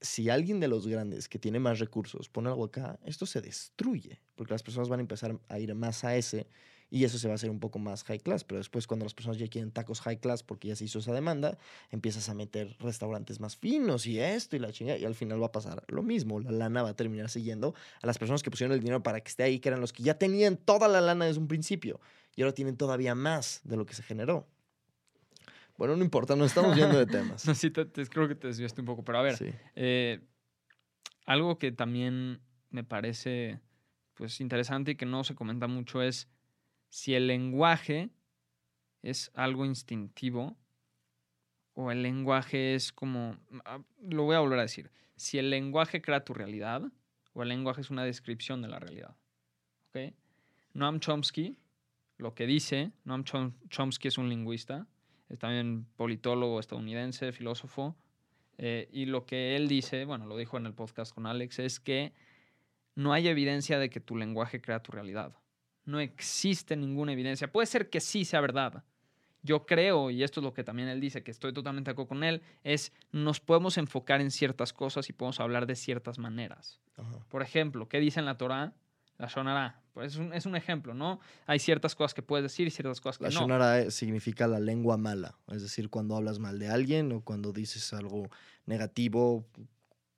si 0.00 0.30
alguien 0.30 0.60
de 0.60 0.68
los 0.68 0.86
grandes 0.86 1.28
que 1.28 1.38
tiene 1.38 1.58
más 1.58 1.78
recursos 1.78 2.28
pone 2.28 2.48
algo 2.48 2.64
acá, 2.64 2.98
esto 3.04 3.26
se 3.26 3.40
destruye, 3.40 4.20
porque 4.34 4.54
las 4.54 4.62
personas 4.62 4.88
van 4.88 5.00
a 5.00 5.02
empezar 5.02 5.38
a 5.48 5.58
ir 5.58 5.74
más 5.74 6.04
a 6.04 6.16
ese 6.16 6.46
y 6.92 7.04
eso 7.04 7.18
se 7.18 7.28
va 7.28 7.34
a 7.34 7.36
hacer 7.36 7.50
un 7.50 7.60
poco 7.60 7.78
más 7.78 8.02
high 8.04 8.18
class, 8.18 8.42
pero 8.42 8.58
después 8.58 8.86
cuando 8.86 9.04
las 9.04 9.14
personas 9.14 9.38
ya 9.38 9.46
quieren 9.46 9.70
tacos 9.70 10.00
high 10.00 10.18
class 10.18 10.42
porque 10.42 10.68
ya 10.68 10.76
se 10.76 10.84
hizo 10.84 10.98
esa 10.98 11.12
demanda, 11.12 11.56
empiezas 11.90 12.28
a 12.28 12.34
meter 12.34 12.76
restaurantes 12.80 13.38
más 13.40 13.56
finos 13.56 14.06
y 14.06 14.18
esto 14.18 14.56
y 14.56 14.58
la 14.58 14.72
chingada 14.72 14.98
y 14.98 15.04
al 15.04 15.14
final 15.14 15.40
va 15.40 15.46
a 15.46 15.52
pasar 15.52 15.84
lo 15.88 16.02
mismo, 16.02 16.40
la 16.40 16.50
lana 16.50 16.82
va 16.82 16.90
a 16.90 16.96
terminar 16.96 17.28
siguiendo 17.28 17.74
a 18.02 18.06
las 18.06 18.18
personas 18.18 18.42
que 18.42 18.50
pusieron 18.50 18.74
el 18.74 18.80
dinero 18.80 19.02
para 19.02 19.20
que 19.20 19.28
esté 19.28 19.42
ahí, 19.44 19.60
que 19.60 19.68
eran 19.68 19.80
los 19.80 19.92
que 19.92 20.02
ya 20.02 20.14
tenían 20.14 20.56
toda 20.56 20.88
la 20.88 21.00
lana 21.00 21.26
desde 21.26 21.40
un 21.40 21.48
principio 21.48 22.00
y 22.36 22.42
ahora 22.42 22.54
tienen 22.54 22.76
todavía 22.76 23.14
más 23.14 23.60
de 23.64 23.76
lo 23.76 23.86
que 23.86 23.94
se 23.94 24.02
generó. 24.02 24.46
Bueno, 25.76 25.96
no 25.96 26.04
importa, 26.04 26.36
no 26.36 26.44
estamos 26.44 26.76
yendo 26.76 26.98
de 26.98 27.06
temas. 27.06 27.42
sí, 27.54 27.72
creo 27.72 28.28
que 28.28 28.34
te 28.34 28.48
desviaste 28.48 28.82
un 28.82 28.86
poco, 28.86 29.02
pero 29.02 29.18
a 29.18 29.22
ver, 29.22 29.38
eh, 29.76 30.20
algo 31.24 31.58
que 31.58 31.72
también 31.72 32.40
me 32.70 32.84
parece 32.84 33.60
pues 34.14 34.40
interesante 34.40 34.90
y 34.90 34.96
que 34.96 35.06
no 35.06 35.24
se 35.24 35.34
comenta 35.34 35.66
mucho 35.66 36.02
es 36.02 36.28
si 36.90 37.14
el 37.14 37.26
lenguaje 37.26 38.10
es 39.02 39.30
algo 39.34 39.64
instintivo 39.64 40.58
o 41.72 41.90
el 41.90 42.02
lenguaje 42.02 42.74
es 42.74 42.92
como, 42.92 43.38
ah, 43.64 43.80
lo 44.02 44.24
voy 44.24 44.36
a 44.36 44.40
volver 44.40 44.58
a 44.58 44.62
decir, 44.62 44.90
si 45.16 45.38
el 45.38 45.48
lenguaje 45.48 46.02
crea 46.02 46.24
tu 46.24 46.34
realidad 46.34 46.82
o 47.32 47.42
el 47.42 47.48
lenguaje 47.48 47.80
es 47.80 47.90
una 47.90 48.04
descripción 48.04 48.60
de 48.60 48.68
la 48.68 48.78
realidad. 48.78 49.16
¿Okay? 49.88 50.14
Noam 50.74 51.00
Chomsky 51.00 51.56
lo 52.20 52.34
que 52.34 52.46
dice, 52.46 52.92
Noam 53.04 53.24
Chomsky 53.24 54.08
es 54.08 54.18
un 54.18 54.28
lingüista, 54.28 54.86
es 55.28 55.38
también 55.38 55.86
politólogo 55.96 56.60
estadounidense, 56.60 57.32
filósofo, 57.32 57.96
eh, 58.58 58.88
y 58.92 59.06
lo 59.06 59.24
que 59.24 59.56
él 59.56 59.68
dice, 59.68 60.04
bueno, 60.04 60.26
lo 60.26 60.36
dijo 60.36 60.58
en 60.58 60.66
el 60.66 60.74
podcast 60.74 61.14
con 61.14 61.26
Alex, 61.26 61.58
es 61.60 61.80
que 61.80 62.12
no 62.94 63.12
hay 63.12 63.28
evidencia 63.28 63.78
de 63.78 63.88
que 63.88 64.00
tu 64.00 64.16
lenguaje 64.16 64.60
crea 64.60 64.82
tu 64.82 64.92
realidad. 64.92 65.34
No 65.86 65.98
existe 65.98 66.76
ninguna 66.76 67.12
evidencia. 67.12 67.50
Puede 67.50 67.66
ser 67.66 67.88
que 67.88 68.00
sí 68.00 68.26
sea 68.26 68.42
verdad. 68.42 68.84
Yo 69.42 69.64
creo, 69.64 70.10
y 70.10 70.22
esto 70.22 70.40
es 70.40 70.44
lo 70.44 70.52
que 70.52 70.64
también 70.64 70.88
él 70.88 71.00
dice, 71.00 71.22
que 71.22 71.30
estoy 71.30 71.54
totalmente 71.54 71.88
de 71.88 71.92
acuerdo 71.92 72.08
con 72.08 72.24
él, 72.24 72.42
es 72.62 72.92
nos 73.10 73.40
podemos 73.40 73.78
enfocar 73.78 74.20
en 74.20 74.30
ciertas 74.30 74.74
cosas 74.74 75.08
y 75.08 75.14
podemos 75.14 75.40
hablar 75.40 75.66
de 75.66 75.76
ciertas 75.76 76.18
maneras. 76.18 76.78
Por 77.30 77.40
ejemplo, 77.40 77.88
¿qué 77.88 77.98
dice 77.98 78.20
en 78.20 78.26
la 78.26 78.36
Torah? 78.36 78.74
La 79.16 79.28
Shonara. 79.28 79.79
Pues 79.92 80.16
es 80.32 80.46
un, 80.46 80.56
ejemplo, 80.56 80.94
¿no? 80.94 81.20
Hay 81.46 81.58
ciertas 81.58 81.94
cosas 81.94 82.14
que 82.14 82.22
puedes 82.22 82.44
decir 82.44 82.66
y 82.66 82.70
ciertas 82.70 83.00
cosas 83.00 83.18
que 83.18 83.24
no. 83.24 83.30
La 83.30 83.40
Shonara 83.40 83.90
significa 83.90 84.46
la 84.46 84.60
lengua 84.60 84.96
mala, 84.96 85.36
es 85.48 85.62
decir, 85.62 85.90
cuando 85.90 86.16
hablas 86.16 86.38
mal 86.38 86.58
de 86.58 86.68
alguien 86.68 87.10
o 87.12 87.22
cuando 87.22 87.52
dices 87.52 87.92
algo 87.92 88.30
negativo 88.66 89.46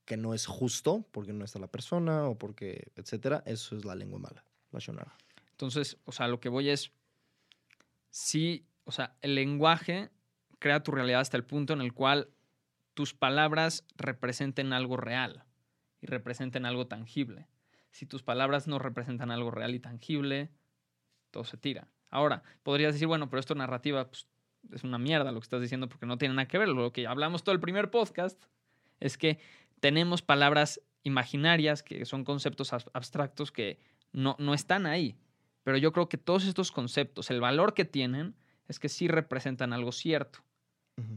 que 0.05 0.17
no 0.17 0.35
es 0.35 0.47
justo 0.47 1.07
porque 1.11 1.33
no 1.33 1.45
está 1.45 1.59
la 1.59 1.69
persona 1.69 2.25
o 2.25 2.37
porque, 2.37 2.93
etcétera, 2.97 3.43
eso 3.47 3.77
es 3.77 3.85
la 3.85 3.95
lengua 3.95 4.19
mala, 4.19 4.45
la 4.73 4.79
Shonara. 4.79 5.17
Entonces, 5.53 5.97
o 6.05 6.13
sea, 6.13 6.29
lo 6.29 6.39
que 6.39 6.51
voy 6.51 6.69
es, 6.69 6.93
sí, 8.11 8.67
o 8.85 8.93
sea, 8.93 9.17
el 9.23 9.35
lenguaje 9.35 10.11
crea 10.59 10.83
tu 10.83 10.91
realidad 10.91 11.21
hasta 11.21 11.37
el 11.37 11.45
punto 11.45 11.73
en 11.73 11.81
el 11.81 11.95
cual 11.95 12.29
tus 12.95 13.15
palabras 13.15 13.85
representen 13.97 14.73
algo 14.73 14.99
real 14.99 15.45
y 16.03 16.07
representen 16.07 16.67
algo 16.67 16.89
tangible 16.89 17.47
si 17.93 18.07
tus 18.07 18.23
palabras 18.23 18.67
no 18.67 18.79
representan 18.79 19.31
algo 19.31 19.51
real 19.51 19.75
y 19.75 19.79
tangible, 19.79 20.51
todo 21.31 21.45
se 21.45 21.57
tira. 21.57 21.89
Ahora, 22.11 22.43
podrías 22.63 22.95
decir, 22.95 23.07
bueno, 23.07 23.31
pero 23.31 23.41
esto 23.41 23.55
narrativa 23.55 24.09
pues, 24.09 24.27
es 24.73 24.83
una 24.83 24.99
mierda 24.99 25.31
lo 25.31 25.41
que 25.41 25.45
estás 25.45 25.61
diciendo 25.61 25.89
porque 25.89 26.07
no 26.07 26.19
tiene 26.19 26.35
nada 26.35 26.49
que 26.49 26.59
ver. 26.59 26.69
Lo 26.69 26.93
que 26.93 27.07
hablamos 27.07 27.45
todo 27.45 27.55
el 27.55 27.61
primer 27.61 27.91
podcast 27.91 28.43
es 28.99 29.17
que 29.17 29.39
tenemos 29.81 30.23
palabras 30.23 30.81
imaginarias, 31.03 31.83
que 31.83 32.05
son 32.05 32.25
conceptos 32.25 32.73
abstractos 32.73 33.53
que 33.53 33.79
no, 34.13 34.37
no 34.39 34.55
están 34.55 34.87
ahí. 34.87 35.17
Pero 35.63 35.77
yo 35.77 35.93
creo 35.93 36.09
que 36.09 36.19
todos 36.19 36.47
estos 36.47 36.73
conceptos, 36.73 37.31
el 37.31 37.41
valor 37.41 37.75
que 37.75 37.85
tienen 37.85 38.37
es 38.69 38.79
que 38.79 38.89
sí 38.89 39.09
representan 39.09 39.73
algo 39.73 39.93
cierto. 39.93 40.41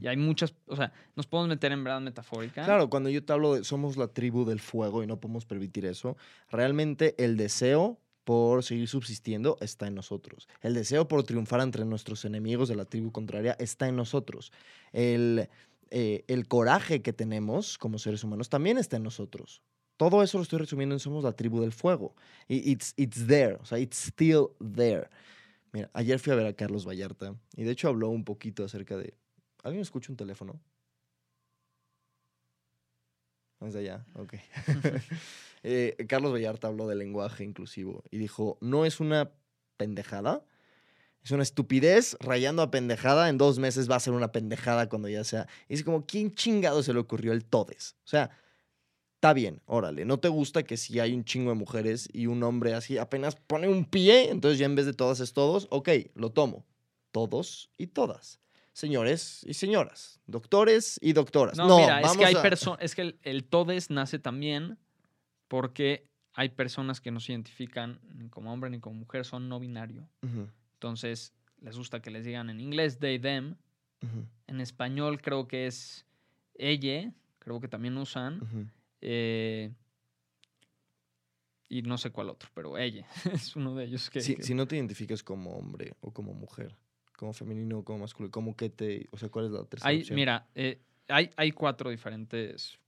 Y 0.02 0.08
hay 0.08 0.18
muchas, 0.18 0.54
o 0.68 0.76
sea, 0.76 0.94
nos 1.16 1.28
podemos 1.28 1.50
meter 1.50 1.72
en 1.72 1.84
verdad 1.84 2.00
metafórica. 2.00 2.64
Claro, 2.64 2.90
cuando 2.90 3.10
yo 3.10 3.24
te 3.24 3.34
hablo 3.34 3.56
de 3.56 3.64
somos 3.64 3.98
la 3.98 4.08
tribu 4.08 4.46
del 4.46 4.60
fuego 4.60 5.04
y 5.04 5.08
no 5.08 5.20
podemos 5.20 5.46
permitir 5.46 5.86
eso, 5.86 6.16
realmente 6.50 7.16
el 7.24 7.36
deseo 7.36 8.00
por 8.24 8.64
seguir 8.64 8.88
subsistiendo 8.88 9.58
está 9.62 9.88
en 9.88 9.96
nosotros. 9.96 10.48
El 10.62 10.74
deseo 10.74 11.08
por 11.08 11.24
triunfar 11.24 11.62
entre 11.62 11.86
nuestros 11.86 12.26
enemigos 12.26 12.70
de 12.70 12.76
la 12.76 12.86
tribu 12.86 13.12
contraria 13.12 13.56
está 13.60 13.88
en 13.88 13.96
nosotros. 13.96 14.52
El, 14.94 15.50
eh, 15.92 16.24
el 16.28 16.48
coraje 16.48 17.02
que 17.02 17.14
tenemos 17.14 17.78
como 17.78 18.00
seres 18.00 18.24
humanos 18.24 18.50
también 18.50 18.78
está 18.78 18.98
en 18.98 19.04
nosotros. 19.04 19.62
Todo 19.98 20.24
eso 20.24 20.38
lo 20.38 20.44
estoy 20.44 20.60
resumiendo 20.60 20.96
en 20.96 21.00
Somos 21.00 21.24
la 21.24 21.32
tribu 21.34 21.62
del 21.62 21.72
fuego. 21.72 22.16
Y 22.48 22.70
it's, 22.70 22.94
it's 22.98 23.28
there, 23.28 23.56
o 23.62 23.66
sea, 23.66 23.80
it's 23.80 24.08
still 24.08 24.50
there. 24.76 25.08
Mira, 25.72 25.90
ayer 25.94 26.20
fui 26.20 26.34
a 26.34 26.36
ver 26.36 26.48
a 26.48 26.54
Carlos 26.54 26.86
Vallarta 26.86 27.36
y 27.56 27.64
de 27.64 27.72
hecho 27.72 27.90
habló 27.90 28.10
un 28.10 28.24
poquito 28.24 28.64
acerca 28.64 28.98
de... 28.98 29.14
¿Alguien 29.66 29.82
escucha 29.82 30.12
un 30.12 30.16
teléfono? 30.16 30.62
De 33.60 33.80
allá, 33.80 34.06
ok. 34.14 34.34
Eh, 35.68 35.96
Carlos 36.08 36.32
Vallarta 36.32 36.68
habló 36.68 36.88
del 36.88 37.00
lenguaje 37.00 37.44
inclusivo 37.44 38.04
y 38.12 38.20
dijo, 38.20 38.60
no 38.62 38.86
es 38.86 39.00
una 39.00 39.32
pendejada, 39.78 40.46
es 41.24 41.32
una 41.32 41.42
estupidez 41.42 42.16
rayando 42.20 42.62
a 42.62 42.70
pendejada, 42.70 43.30
en 43.30 43.40
dos 43.40 43.58
meses 43.58 43.90
va 43.90 43.96
a 43.96 44.00
ser 44.00 44.14
una 44.14 44.32
pendejada 44.32 44.88
cuando 44.90 45.10
ya 45.10 45.24
sea... 45.24 45.48
Y 45.68 45.74
es 45.74 45.84
como, 45.84 46.06
¿quién 46.06 46.36
chingado 46.36 46.84
se 46.84 46.94
le 46.94 47.00
ocurrió 47.00 47.34
el 47.34 47.46
todes? 47.46 47.96
O 48.06 48.08
sea, 48.08 48.30
está 49.16 49.34
bien, 49.34 49.64
órale, 49.66 50.06
no 50.06 50.20
te 50.20 50.28
gusta 50.28 50.62
que 50.62 50.78
si 50.78 51.00
hay 51.00 51.16
un 51.16 51.26
chingo 51.26 51.50
de 51.50 51.56
mujeres 51.56 52.08
y 52.14 52.28
un 52.28 52.44
hombre 52.44 52.76
así 52.76 53.00
apenas 53.00 53.36
pone 53.36 53.68
un 53.68 53.86
pie, 53.86 54.30
entonces 54.30 54.60
ya 54.60 54.68
en 54.68 54.76
vez 54.76 54.86
de 54.86 54.94
todas 54.94 55.20
es 55.20 55.34
todos, 55.34 55.66
ok, 55.72 55.90
lo 56.14 56.32
tomo. 56.32 56.64
Todos 57.12 57.72
y 57.76 57.88
todas. 57.88 58.40
Señores 58.76 59.42
y 59.48 59.54
señoras, 59.54 60.20
doctores 60.28 61.00
y 61.02 61.14
doctoras. 61.14 61.58
No, 61.58 61.66
No, 61.70 61.78
mira, 61.78 62.02
es 62.02 62.18
que 62.18 62.26
hay 62.26 62.36
a- 62.36 62.42
personas, 62.42 62.80
es 62.82 62.94
que 62.94 63.04
el, 63.04 63.20
el 63.24 63.46
todes 63.46 63.90
nace 63.90 64.20
también 64.20 64.78
porque 65.48 66.10
hay 66.34 66.50
personas 66.50 67.00
que 67.00 67.10
no 67.10 67.22
se 67.22 67.32
identifican 67.32 68.02
ni 68.14 68.28
como 68.28 68.52
hombre 68.52 68.70
ni 68.70 68.82
como 68.82 68.98
mujer, 69.00 69.24
son 69.24 69.48
no 69.48 69.62
binario. 69.62 70.10
Entonces, 70.74 71.34
les 71.62 71.78
gusta 71.78 72.02
que 72.02 72.12
les 72.12 72.26
digan 72.26 72.50
en 72.50 72.60
inglés 72.60 73.00
they, 73.00 73.18
them. 73.18 73.56
En 74.48 74.60
español 74.60 75.22
creo 75.22 75.48
que 75.48 75.68
es 75.68 76.06
ella, 76.56 77.14
creo 77.40 77.62
que 77.62 77.70
también 77.70 77.98
usan. 77.98 78.42
eh, 79.00 79.72
y 81.70 81.82
no 81.82 81.98
sé 81.98 82.12
cuál 82.12 82.30
otro, 82.30 82.50
pero 82.54 82.78
ella 82.78 83.08
es 83.32 83.56
uno 83.56 83.74
de 83.74 83.86
ellos 83.86 84.10
que... 84.10 84.20
Si, 84.22 84.36
que- 84.36 84.44
si 84.44 84.54
no 84.54 84.68
te 84.68 84.76
identificas 84.76 85.24
como 85.24 85.56
hombre 85.58 85.94
o 86.02 86.12
como 86.12 86.34
mujer, 86.34 86.76
como 87.18 87.34
femenino 87.34 87.84
como 87.84 88.00
masculino, 88.00 88.32
¿cómo 88.32 88.56
que 88.56 88.70
te, 88.70 89.08
o 89.12 89.18
sea, 89.18 89.30
cuál 89.30 89.46
es 89.46 89.52
la 89.52 89.66
tercera 89.66 89.90
hay, 89.90 90.00
opción? 90.00 90.16
mira, 90.16 90.48
eh, 90.56 90.82
hay, 91.08 91.32
hay 91.38 91.52
cuatro 91.52 91.90
diferentes 91.90 92.80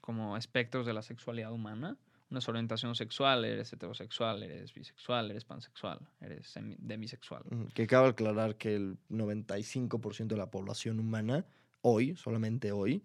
como 0.00 0.36
espectros 0.36 0.86
de 0.86 0.92
la 0.92 1.02
sexualidad 1.02 1.52
humana. 1.52 1.96
Una 2.30 2.40
es 2.40 2.48
orientación 2.48 2.94
sexual, 2.94 3.44
eres 3.44 3.72
heterosexual, 3.72 4.42
eres 4.42 4.74
bisexual, 4.74 5.30
eres 5.30 5.46
pansexual, 5.46 5.98
eres 6.20 6.54
demisexual. 6.78 7.42
Que 7.72 7.86
cabe 7.86 8.08
aclarar 8.08 8.56
que 8.56 8.76
el 8.76 8.98
95% 9.08 10.26
de 10.26 10.36
la 10.36 10.50
población 10.50 11.00
humana, 11.00 11.46
hoy, 11.80 12.16
solamente 12.16 12.70
hoy, 12.70 13.02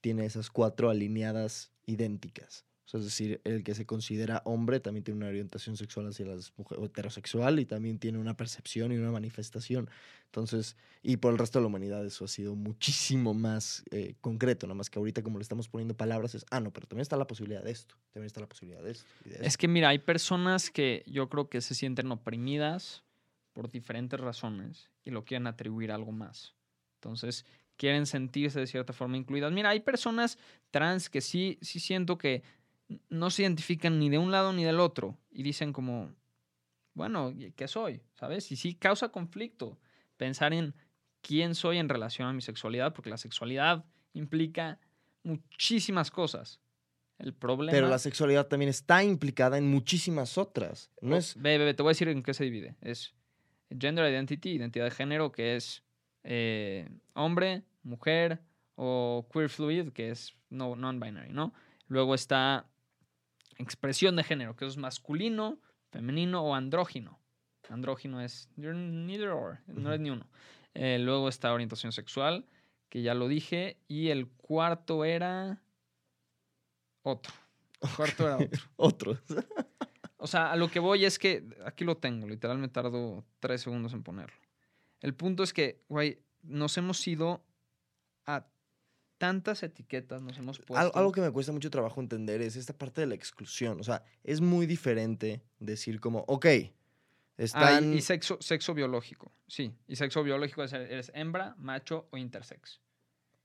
tiene 0.00 0.24
esas 0.24 0.50
cuatro 0.50 0.90
alineadas 0.90 1.70
idénticas. 1.86 2.66
O 2.86 2.88
sea, 2.88 3.00
es 3.00 3.06
decir, 3.06 3.40
el 3.42 3.64
que 3.64 3.74
se 3.74 3.84
considera 3.84 4.42
hombre 4.44 4.78
también 4.78 5.02
tiene 5.02 5.18
una 5.18 5.26
orientación 5.26 5.76
sexual 5.76 6.06
hacia 6.06 6.24
las 6.24 6.52
mujeres, 6.56 6.84
heterosexual, 6.84 7.58
y 7.58 7.66
también 7.66 7.98
tiene 7.98 8.18
una 8.18 8.36
percepción 8.36 8.92
y 8.92 8.96
una 8.96 9.10
manifestación. 9.10 9.90
Entonces, 10.26 10.76
y 11.02 11.16
por 11.16 11.32
el 11.32 11.38
resto 11.38 11.58
de 11.58 11.64
la 11.64 11.66
humanidad 11.66 12.06
eso 12.06 12.24
ha 12.24 12.28
sido 12.28 12.54
muchísimo 12.54 13.34
más 13.34 13.82
eh, 13.90 14.14
concreto, 14.20 14.66
nada 14.68 14.76
más 14.76 14.88
que 14.88 15.00
ahorita 15.00 15.22
como 15.24 15.38
le 15.38 15.42
estamos 15.42 15.68
poniendo 15.68 15.96
palabras 15.96 16.36
es, 16.36 16.46
ah, 16.52 16.60
no, 16.60 16.72
pero 16.72 16.86
también 16.86 17.02
está 17.02 17.16
la 17.16 17.26
posibilidad 17.26 17.64
de 17.64 17.72
esto, 17.72 17.96
también 18.12 18.26
está 18.26 18.40
la 18.40 18.48
posibilidad 18.48 18.82
de 18.84 18.92
esto. 18.92 19.04
de 19.24 19.34
Es 19.34 19.40
esto". 19.40 19.58
que 19.58 19.68
mira, 19.68 19.88
hay 19.88 19.98
personas 19.98 20.70
que 20.70 21.02
yo 21.08 21.28
creo 21.28 21.48
que 21.48 21.60
se 21.60 21.74
sienten 21.74 22.10
oprimidas 22.12 23.02
por 23.52 23.68
diferentes 23.68 24.20
razones 24.20 24.90
y 25.04 25.10
lo 25.10 25.24
quieren 25.24 25.48
atribuir 25.48 25.90
a 25.90 25.96
algo 25.96 26.12
más. 26.12 26.54
Entonces, 27.00 27.44
quieren 27.76 28.06
sentirse 28.06 28.58
de 28.60 28.66
cierta 28.66 28.92
forma 28.92 29.16
incluidas. 29.16 29.52
Mira, 29.52 29.70
hay 29.70 29.80
personas 29.80 30.38
trans 30.70 31.10
que 31.10 31.20
sí, 31.20 31.58
sí 31.60 31.78
siento 31.78 32.16
que 32.18 32.42
no 33.08 33.30
se 33.30 33.42
identifican 33.42 33.98
ni 33.98 34.08
de 34.10 34.18
un 34.18 34.30
lado 34.30 34.52
ni 34.52 34.64
del 34.64 34.80
otro 34.80 35.18
y 35.30 35.42
dicen 35.42 35.72
como, 35.72 36.14
bueno, 36.94 37.30
¿y 37.30 37.52
¿qué 37.52 37.68
soy? 37.68 38.02
¿Sabes? 38.14 38.50
Y 38.52 38.56
sí 38.56 38.74
causa 38.74 39.10
conflicto 39.10 39.78
pensar 40.16 40.52
en 40.52 40.74
quién 41.20 41.54
soy 41.54 41.78
en 41.78 41.88
relación 41.88 42.28
a 42.28 42.32
mi 42.32 42.40
sexualidad, 42.40 42.92
porque 42.92 43.10
la 43.10 43.18
sexualidad 43.18 43.84
implica 44.12 44.78
muchísimas 45.22 46.10
cosas. 46.10 46.60
El 47.18 47.34
problema... 47.34 47.72
Pero 47.72 47.88
la 47.88 47.98
sexualidad 47.98 48.46
también 48.46 48.68
está 48.68 49.02
implicada 49.02 49.58
en 49.58 49.68
muchísimas 49.68 50.38
otras. 50.38 50.90
No 51.00 51.14
Oh, 51.14 51.18
es... 51.18 51.34
Ve, 51.36 51.58
ve, 51.58 51.64
ve, 51.64 51.74
te 51.74 51.82
voy 51.82 51.90
a 51.90 51.92
decir 51.92 52.08
en 52.08 52.22
qué 52.22 52.34
se 52.34 52.44
divide. 52.44 52.76
Es 52.80 53.14
gender 53.70 54.10
identity, 54.10 54.50
identidad 54.50 54.84
de 54.84 54.90
género, 54.90 55.32
que 55.32 55.56
es 55.56 55.82
eh, 56.24 56.88
hombre, 57.14 57.64
mujer, 57.82 58.40
o 58.76 59.26
queer 59.32 59.48
fluid, 59.48 59.92
que 59.92 60.10
es 60.10 60.34
no, 60.50 60.76
non-binary, 60.76 61.32
¿no? 61.32 61.52
Luego 61.88 62.14
está 62.14 62.66
expresión 63.58 64.16
de 64.16 64.24
género, 64.24 64.56
que 64.56 64.66
es 64.66 64.76
masculino, 64.76 65.58
femenino 65.90 66.42
o 66.42 66.54
andrógino. 66.54 67.20
Andrógino 67.68 68.20
es 68.20 68.48
you're 68.56 68.78
neither 68.78 69.30
or, 69.30 69.60
no 69.66 69.92
es 69.92 70.00
ni 70.00 70.10
uno. 70.10 70.26
Eh, 70.74 70.98
luego 70.98 71.28
está 71.28 71.52
orientación 71.52 71.92
sexual, 71.92 72.46
que 72.88 73.02
ya 73.02 73.14
lo 73.14 73.28
dije, 73.28 73.78
y 73.88 74.08
el 74.08 74.28
cuarto 74.28 75.04
era 75.04 75.62
otro. 77.02 77.32
El 77.80 77.90
cuarto 77.90 78.26
era 78.26 78.36
otro. 78.36 78.60
Otro. 78.76 79.18
O 80.18 80.26
sea, 80.26 80.50
a 80.50 80.56
lo 80.56 80.70
que 80.70 80.80
voy 80.80 81.04
es 81.04 81.18
que 81.18 81.46
aquí 81.64 81.84
lo 81.84 81.98
tengo, 81.98 82.26
literal 82.26 82.58
me 82.58 82.68
tardo 82.68 83.24
tres 83.38 83.60
segundos 83.60 83.92
en 83.92 84.02
ponerlo. 84.02 84.36
El 85.00 85.14
punto 85.14 85.42
es 85.42 85.52
que, 85.52 85.84
güey, 85.88 86.18
nos 86.42 86.76
hemos 86.78 87.06
ido 87.06 87.44
a 88.24 88.46
tantas 89.18 89.62
etiquetas, 89.62 90.20
nos 90.22 90.36
hemos 90.38 90.58
puesto. 90.58 90.76
Al- 90.76 90.92
Algo 90.94 91.12
que 91.12 91.20
me 91.20 91.30
cuesta 91.30 91.52
mucho 91.52 91.70
trabajo 91.70 92.00
entender 92.00 92.40
es 92.42 92.56
esta 92.56 92.72
parte 92.72 93.00
de 93.00 93.06
la 93.06 93.14
exclusión. 93.14 93.80
O 93.80 93.84
sea, 93.84 94.02
es 94.24 94.40
muy 94.40 94.66
diferente 94.66 95.42
decir 95.58 96.00
como, 96.00 96.24
ok, 96.28 96.46
Ah, 96.46 96.48
y- 97.38 97.42
están... 97.44 97.94
y 97.94 98.00
sexo, 98.00 98.38
sexo 98.40 98.72
biológico, 98.74 99.30
sí. 99.46 99.72
Y 99.88 99.96
sexo 99.96 100.22
biológico 100.22 100.64
es, 100.64 100.72
eres 100.72 101.10
hembra, 101.14 101.54
macho 101.58 102.08
o 102.10 102.16
intersex. 102.16 102.80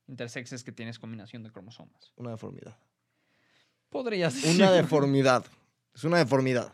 Intersex 0.08 0.54
es 0.54 0.64
que 0.64 0.72
tienes 0.72 0.98
combinación 1.00 1.44
de 1.44 1.52
cromosomas. 1.52 2.12
Una 2.16 2.32
deformidad. 2.32 2.78
Podrías 3.90 4.34
Una 4.36 4.44
decirlo. 4.44 4.72
deformidad. 4.72 5.46
Es 5.94 6.04
una 6.06 6.18
deformidad. 6.18 6.74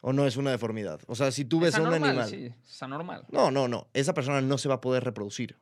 ¿O 0.00 0.12
no 0.12 0.26
es 0.26 0.36
una 0.36 0.50
deformidad? 0.50 1.00
O 1.06 1.14
sea, 1.14 1.30
si 1.30 1.44
tú 1.46 1.60
ves 1.60 1.74
Es 1.74 1.80
a 1.80 1.82
un 1.82 1.92
animal... 1.94 2.28
Sí, 2.28 2.52
es 2.66 2.82
anormal. 2.82 3.26
No, 3.30 3.50
no, 3.50 3.68
no. 3.68 3.88
Esa 3.94 4.12
persona 4.14 4.40
no 4.42 4.58
se 4.58 4.68
va 4.68 4.76
a 4.76 4.80
poder 4.80 5.04
reproducir. 5.04 5.58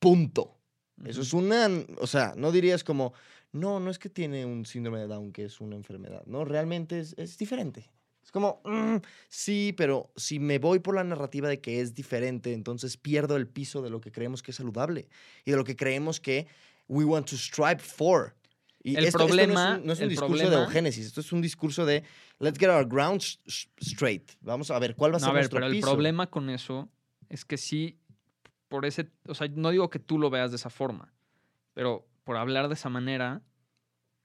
Punto. 0.00 0.57
Eso 1.04 1.22
es 1.22 1.32
una, 1.32 1.68
o 2.00 2.06
sea, 2.06 2.34
no 2.36 2.50
dirías 2.52 2.82
como, 2.84 3.12
no, 3.52 3.80
no 3.80 3.90
es 3.90 3.98
que 3.98 4.08
tiene 4.08 4.44
un 4.44 4.66
síndrome 4.66 4.98
de 4.98 5.06
Down, 5.06 5.32
que 5.32 5.44
es 5.44 5.60
una 5.60 5.76
enfermedad, 5.76 6.22
no, 6.26 6.44
realmente 6.44 6.98
es, 7.00 7.14
es 7.18 7.38
diferente. 7.38 7.90
Es 8.22 8.32
como, 8.32 8.60
"Mm, 8.64 8.96
sí, 9.28 9.72
pero 9.76 10.10
si 10.16 10.38
me 10.38 10.58
voy 10.58 10.80
por 10.80 10.94
la 10.94 11.04
narrativa 11.04 11.48
de 11.48 11.60
que 11.60 11.80
es 11.80 11.94
diferente, 11.94 12.52
entonces 12.52 12.96
pierdo 12.98 13.36
el 13.36 13.46
piso 13.48 13.80
de 13.80 13.88
lo 13.90 14.00
que 14.00 14.12
creemos 14.12 14.42
que 14.42 14.50
es 14.50 14.56
saludable 14.56 15.08
y 15.46 15.50
de 15.52 15.56
lo 15.56 15.64
que 15.64 15.76
creemos 15.76 16.20
que 16.20 16.46
we 16.88 17.04
want 17.04 17.26
to 17.30 17.36
strive 17.36 17.78
for. 17.78 18.34
Y 18.82 18.96
El 18.96 19.04
esto, 19.06 19.18
esto 19.18 19.26
problema- 19.26 19.70
no 19.70 19.74
es 19.76 19.80
un, 19.80 19.86
no 19.86 19.92
es 19.94 19.98
un 20.00 20.04
el 20.04 20.10
discurso 20.10 20.42
de 20.42 20.56
problema- 20.56 20.64
eugénesis, 20.64 21.06
esto 21.06 21.20
es 21.20 21.32
un 21.32 21.40
discurso 21.40 21.86
de 21.86 22.02
let's 22.38 22.58
get 22.58 22.68
our 22.68 22.86
grounds 22.86 23.40
s- 23.46 23.68
straight. 23.80 24.32
Vamos 24.40 24.70
a 24.70 24.78
ver 24.78 24.94
cuál 24.94 25.12
va 25.12 25.16
a 25.16 25.20
No, 25.20 25.26
ser 25.26 25.30
a 25.30 25.32
ver, 25.32 25.40
nuestro 25.42 25.56
pero 25.56 25.66
el 25.66 25.72
piso. 25.72 25.86
problema 25.90 26.26
con 26.28 26.50
eso 26.50 26.88
es 27.30 27.44
que 27.44 27.56
sí, 27.56 27.98
por 28.68 28.84
ese, 28.86 29.10
o 29.26 29.34
sea, 29.34 29.48
no 29.48 29.70
digo 29.70 29.90
que 29.90 29.98
tú 29.98 30.18
lo 30.18 30.30
veas 30.30 30.50
de 30.50 30.56
esa 30.56 30.70
forma, 30.70 31.12
pero 31.74 32.06
por 32.24 32.36
hablar 32.36 32.68
de 32.68 32.74
esa 32.74 32.88
manera, 32.90 33.42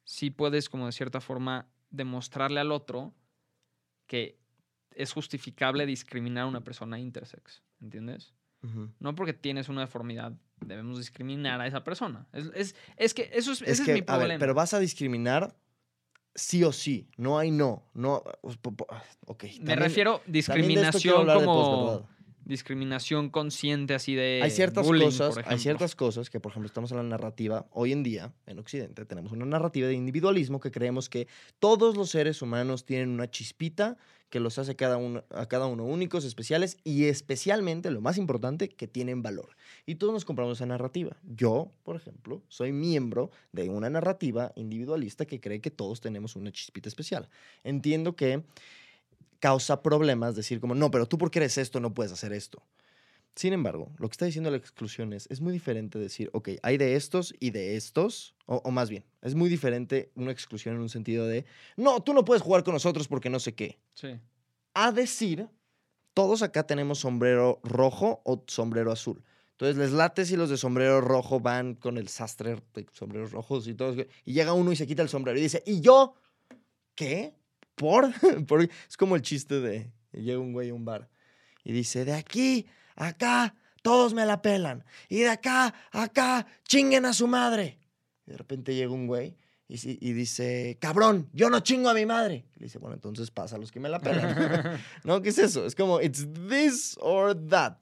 sí 0.04 0.30
puedes 0.30 0.70
como 0.70 0.86
de 0.86 0.92
cierta 0.92 1.22
forma 1.22 1.68
demostrarle 1.90 2.60
al 2.60 2.72
otro 2.72 3.14
que 4.08 4.38
es 4.92 5.12
justificable 5.14 5.86
discriminar 5.86 6.44
a 6.44 6.48
una 6.48 6.62
persona 6.64 7.00
intersex, 7.00 7.64
¿entiendes? 7.82 8.34
No 9.00 9.14
porque 9.14 9.34
tienes 9.34 9.68
una 9.68 9.82
deformidad 9.82 10.32
debemos 10.62 10.98
discriminar 10.98 11.60
a 11.60 11.68
esa 11.68 11.84
persona. 11.84 12.28
Es, 12.32 12.50
es, 12.56 12.76
es 12.96 13.14
que 13.14 13.30
eso 13.34 13.52
es, 13.52 13.62
Es 13.62 13.68
ese 13.72 13.84
que, 13.84 13.92
es 13.92 13.96
mi 13.96 14.02
a 14.02 14.06
problema. 14.06 14.28
ver, 14.30 14.40
pero 14.40 14.54
vas 14.54 14.74
a 14.74 14.80
discriminar 14.80 15.54
sí 16.34 16.64
o 16.64 16.72
sí. 16.72 17.10
No 17.18 17.38
hay 17.38 17.52
no. 17.52 17.84
No, 17.94 18.24
ok. 18.42 19.44
Me 19.44 19.50
también- 19.58 19.80
refiero 19.80 20.22
de 20.26 20.40
esto 20.40 20.54
quiero 20.54 20.68
discriminación 20.68 21.20
hablar 21.20 21.40
de 21.40 21.46
como 21.46 21.62
posverdad. 21.62 22.10
Discriminación 22.46 23.30
consciente 23.30 23.94
así 23.94 24.16
de 24.16 24.42
Hay 24.44 24.52
ciertas 24.52 24.86
bullying, 24.86 25.06
cosas, 25.06 25.36
por 25.36 25.44
hay 25.48 25.60
ciertas 25.60 25.96
cosas 25.96 26.30
que, 26.30 26.40
por 26.40 26.52
ejemplo, 26.52 26.68
estamos 26.68 26.92
en 26.92 26.98
la 26.98 27.04
narrativa 27.04 27.68
hoy 27.72 27.92
en 27.92 28.04
día 28.04 28.34
en 28.46 28.60
Occidente 28.60 29.06
tenemos 29.06 29.32
una 29.32 29.46
narrativa 29.46 29.88
de 29.88 29.94
individualismo 29.94 30.60
que 30.60 30.72
creemos 30.72 31.10
que 31.10 31.28
todos 31.60 31.96
los 31.98 32.10
seres 32.10 32.42
humanos 32.42 32.86
tienen 32.86 33.10
una 33.10 33.30
chispita 33.30 33.98
que 34.30 34.40
los 34.40 34.58
hace 34.58 34.76
cada 34.76 34.98
uno, 34.98 35.24
a 35.30 35.46
cada 35.46 35.68
uno 35.68 35.86
únicos, 35.86 36.26
especiales 36.26 36.78
y 36.84 37.06
especialmente, 37.06 37.92
lo 37.92 38.02
más 38.02 38.18
importante, 38.18 38.68
que 38.68 38.88
tienen 38.88 39.22
valor. 39.22 39.56
Y 39.86 39.96
todos 39.96 40.12
nos 40.12 40.26
compramos 40.26 40.58
esa 40.58 40.66
narrativa. 40.66 41.16
Yo, 41.22 41.72
por 41.84 41.96
ejemplo, 41.96 42.42
soy 42.48 42.72
miembro 42.72 43.30
de 43.52 43.70
una 43.70 43.92
narrativa 43.92 44.52
individualista 44.56 45.26
que 45.26 45.40
cree 45.40 45.62
que 45.62 45.70
todos 45.70 46.02
tenemos 46.02 46.36
una 46.36 46.52
chispita 46.52 46.90
especial. 46.90 47.30
Entiendo 47.64 48.16
que 48.16 48.42
causa 49.44 49.82
problemas 49.84 50.38
decir 50.38 50.62
como, 50.62 50.74
no, 50.74 50.90
pero 50.90 51.06
tú 51.06 51.18
porque 51.18 51.40
eres 51.40 51.58
esto 51.58 51.82
no 51.82 51.94
puedes 51.94 52.14
hacer 52.14 52.32
esto. 52.32 52.64
Sin 53.36 53.52
embargo, 53.52 53.92
lo 53.98 54.08
que 54.08 54.14
está 54.14 54.26
diciendo 54.26 54.50
la 54.50 54.56
exclusión 54.56 55.12
es, 55.12 55.28
es 55.30 55.42
muy 55.42 55.52
diferente 55.52 56.00
decir, 56.00 56.30
ok, 56.32 56.50
hay 56.62 56.78
de 56.78 56.96
estos 56.96 57.36
y 57.42 57.50
de 57.50 57.76
estos, 57.76 58.36
o, 58.46 58.62
o 58.64 58.72
más 58.72 58.90
bien, 58.90 59.04
es 59.22 59.36
muy 59.36 59.50
diferente 59.50 60.12
una 60.16 60.32
exclusión 60.32 60.76
en 60.76 60.82
un 60.82 60.88
sentido 60.88 61.28
de, 61.28 61.44
no, 61.76 62.02
tú 62.02 62.14
no 62.14 62.24
puedes 62.24 62.42
jugar 62.42 62.64
con 62.64 62.74
nosotros 62.74 63.10
porque 63.10 63.30
no 63.30 63.40
sé 63.42 63.54
qué, 63.54 63.80
Sí. 63.96 64.18
a 64.76 64.94
decir 64.94 65.50
todos 66.14 66.42
acá 66.42 66.64
tenemos 66.66 67.00
sombrero 67.00 67.60
rojo 67.64 68.22
o 68.24 68.46
sombrero 68.48 68.94
azul. 68.94 69.22
Entonces 69.52 69.76
les 69.76 69.92
late 69.92 70.26
si 70.26 70.38
los 70.38 70.50
de 70.50 70.56
sombrero 70.58 71.02
rojo 71.02 71.42
van 71.42 71.76
con 71.76 71.98
el 71.98 72.08
sastre 72.08 72.62
de 72.74 72.86
sombreros 72.94 73.32
rojos 73.32 73.68
y 73.68 73.74
todo. 73.74 73.94
Y 74.24 74.32
llega 74.34 74.54
uno 74.54 74.72
y 74.72 74.76
se 74.78 74.88
quita 74.88 75.02
el 75.02 75.10
sombrero 75.10 75.38
y 75.38 75.42
dice, 75.42 75.64
¿y 75.66 75.82
yo? 75.82 76.16
¿Qué? 76.96 77.34
¿Por? 77.76 78.12
Por- 78.48 78.64
Es 78.90 78.98
como 78.98 79.16
el 79.16 79.22
chiste 79.22 79.60
de, 79.60 79.92
llega 80.12 80.40
un 80.40 80.54
güey 80.54 80.70
a 80.70 80.74
un 80.74 80.86
bar 80.86 81.10
y 81.64 81.72
dice, 81.74 82.06
de 82.06 82.14
aquí, 82.14 82.66
a 82.96 83.08
acá, 83.08 83.56
todos 83.82 84.14
me 84.14 84.26
la 84.26 84.42
pelan. 84.42 84.84
Y 85.10 85.20
de 85.20 85.30
acá, 85.30 85.74
acá, 85.92 86.46
chinguen 86.68 87.06
a 87.06 87.14
su 87.14 87.28
madre. 87.28 87.80
Y 88.28 88.32
de 88.32 88.38
repente 88.38 88.76
llega 88.76 88.92
un 88.92 89.08
güey 89.08 89.36
y, 89.68 90.08
y 90.08 90.14
dice, 90.14 90.78
cabrón, 90.80 91.30
yo 91.34 91.50
no 91.50 91.60
chingo 91.62 91.90
a 91.90 91.94
mi 91.94 92.06
madre. 92.06 92.46
Y 92.56 92.60
le 92.60 92.66
dice, 92.66 92.80
bueno, 92.80 92.96
entonces 92.96 93.32
pasa 93.32 93.56
a 93.56 93.60
los 93.60 93.72
que 93.72 93.80
me 93.80 93.90
la 93.90 94.00
pelan. 94.00 94.80
no, 95.04 95.22
¿qué 95.22 95.30
es 95.30 95.38
eso? 95.38 95.66
Es 95.66 95.74
como, 95.76 96.00
it's 96.02 96.28
this 96.50 96.96
or 97.02 97.34
that. 97.50 97.78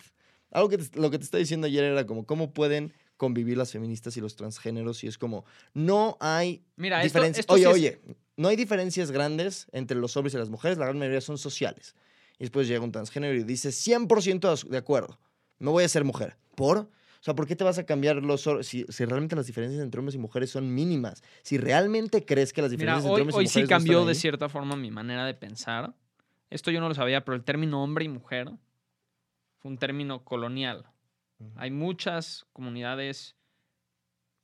Algo 0.51 0.69
que 0.69 0.77
te- 0.77 0.99
lo 0.99 1.09
que 1.11 1.17
te 1.17 1.23
estaba 1.25 1.39
diciendo 1.39 1.67
ayer 1.67 1.83
era 1.83 2.05
como, 2.05 2.25
¿cómo 2.25 2.53
pueden 2.53 2.93
convivir 3.17 3.57
las 3.57 3.71
feministas 3.71 4.17
y 4.17 4.21
los 4.21 4.35
transgéneros? 4.35 5.03
Y 5.03 5.07
es 5.07 5.17
como, 5.17 5.45
no 5.73 6.17
hay 6.19 6.63
Mira, 6.75 7.03
esto, 7.03 7.19
diferencias. 7.19 7.39
esto 7.43 7.53
Oye, 7.53 7.63
sí 7.63 7.69
es- 7.69 7.73
oye, 7.75 8.01
no 8.41 8.47
hay 8.47 8.55
diferencias 8.55 9.11
grandes 9.11 9.67
entre 9.71 9.95
los 9.97 10.17
hombres 10.17 10.33
y 10.33 10.37
las 10.37 10.49
mujeres, 10.49 10.79
la 10.79 10.85
gran 10.85 10.97
mayoría 10.97 11.21
son 11.21 11.37
sociales. 11.37 11.95
Y 12.39 12.45
después 12.45 12.67
llega 12.67 12.83
un 12.83 12.91
transgénero 12.91 13.35
y 13.35 13.43
dice 13.43 13.69
100% 13.69 14.67
de 14.67 14.77
acuerdo, 14.77 15.19
no 15.59 15.71
voy 15.71 15.83
a 15.83 15.87
ser 15.87 16.03
mujer. 16.03 16.37
¿Por? 16.55 16.77
O 16.79 17.23
sea, 17.23 17.35
¿por 17.35 17.45
qué 17.45 17.55
te 17.55 17.63
vas 17.63 17.77
a 17.77 17.85
cambiar 17.85 18.15
los 18.15 18.49
si, 18.63 18.83
si 18.89 19.05
realmente 19.05 19.35
las 19.35 19.45
diferencias 19.45 19.83
entre 19.83 19.99
hombres 19.99 20.15
y 20.15 20.17
mujeres 20.17 20.49
son 20.49 20.73
mínimas? 20.73 21.21
Si 21.43 21.59
realmente 21.59 22.25
crees 22.25 22.51
que 22.51 22.63
las 22.63 22.71
Mira, 22.71 22.79
diferencias 22.79 23.05
entre 23.05 23.13
hoy, 23.13 23.21
hombres 23.21 23.35
y 23.35 23.37
hoy 23.37 23.43
mujeres 23.43 23.51
sí 23.53 23.59
no 23.59 23.63
están 23.65 23.77
cambió 23.77 24.05
de 24.05 24.11
ahí, 24.13 24.15
cierta 24.15 24.49
forma 24.49 24.75
mi 24.75 24.89
manera 24.89 25.23
de 25.27 25.35
pensar. 25.35 25.93
Esto 26.49 26.71
yo 26.71 26.81
no 26.81 26.89
lo 26.89 26.95
sabía, 26.95 27.23
pero 27.23 27.35
el 27.35 27.43
término 27.43 27.83
hombre 27.83 28.05
y 28.05 28.09
mujer 28.09 28.49
fue 29.59 29.69
un 29.69 29.77
término 29.77 30.23
colonial. 30.23 30.87
Ujú. 31.37 31.51
Hay 31.57 31.69
muchas 31.69 32.47
comunidades 32.53 33.35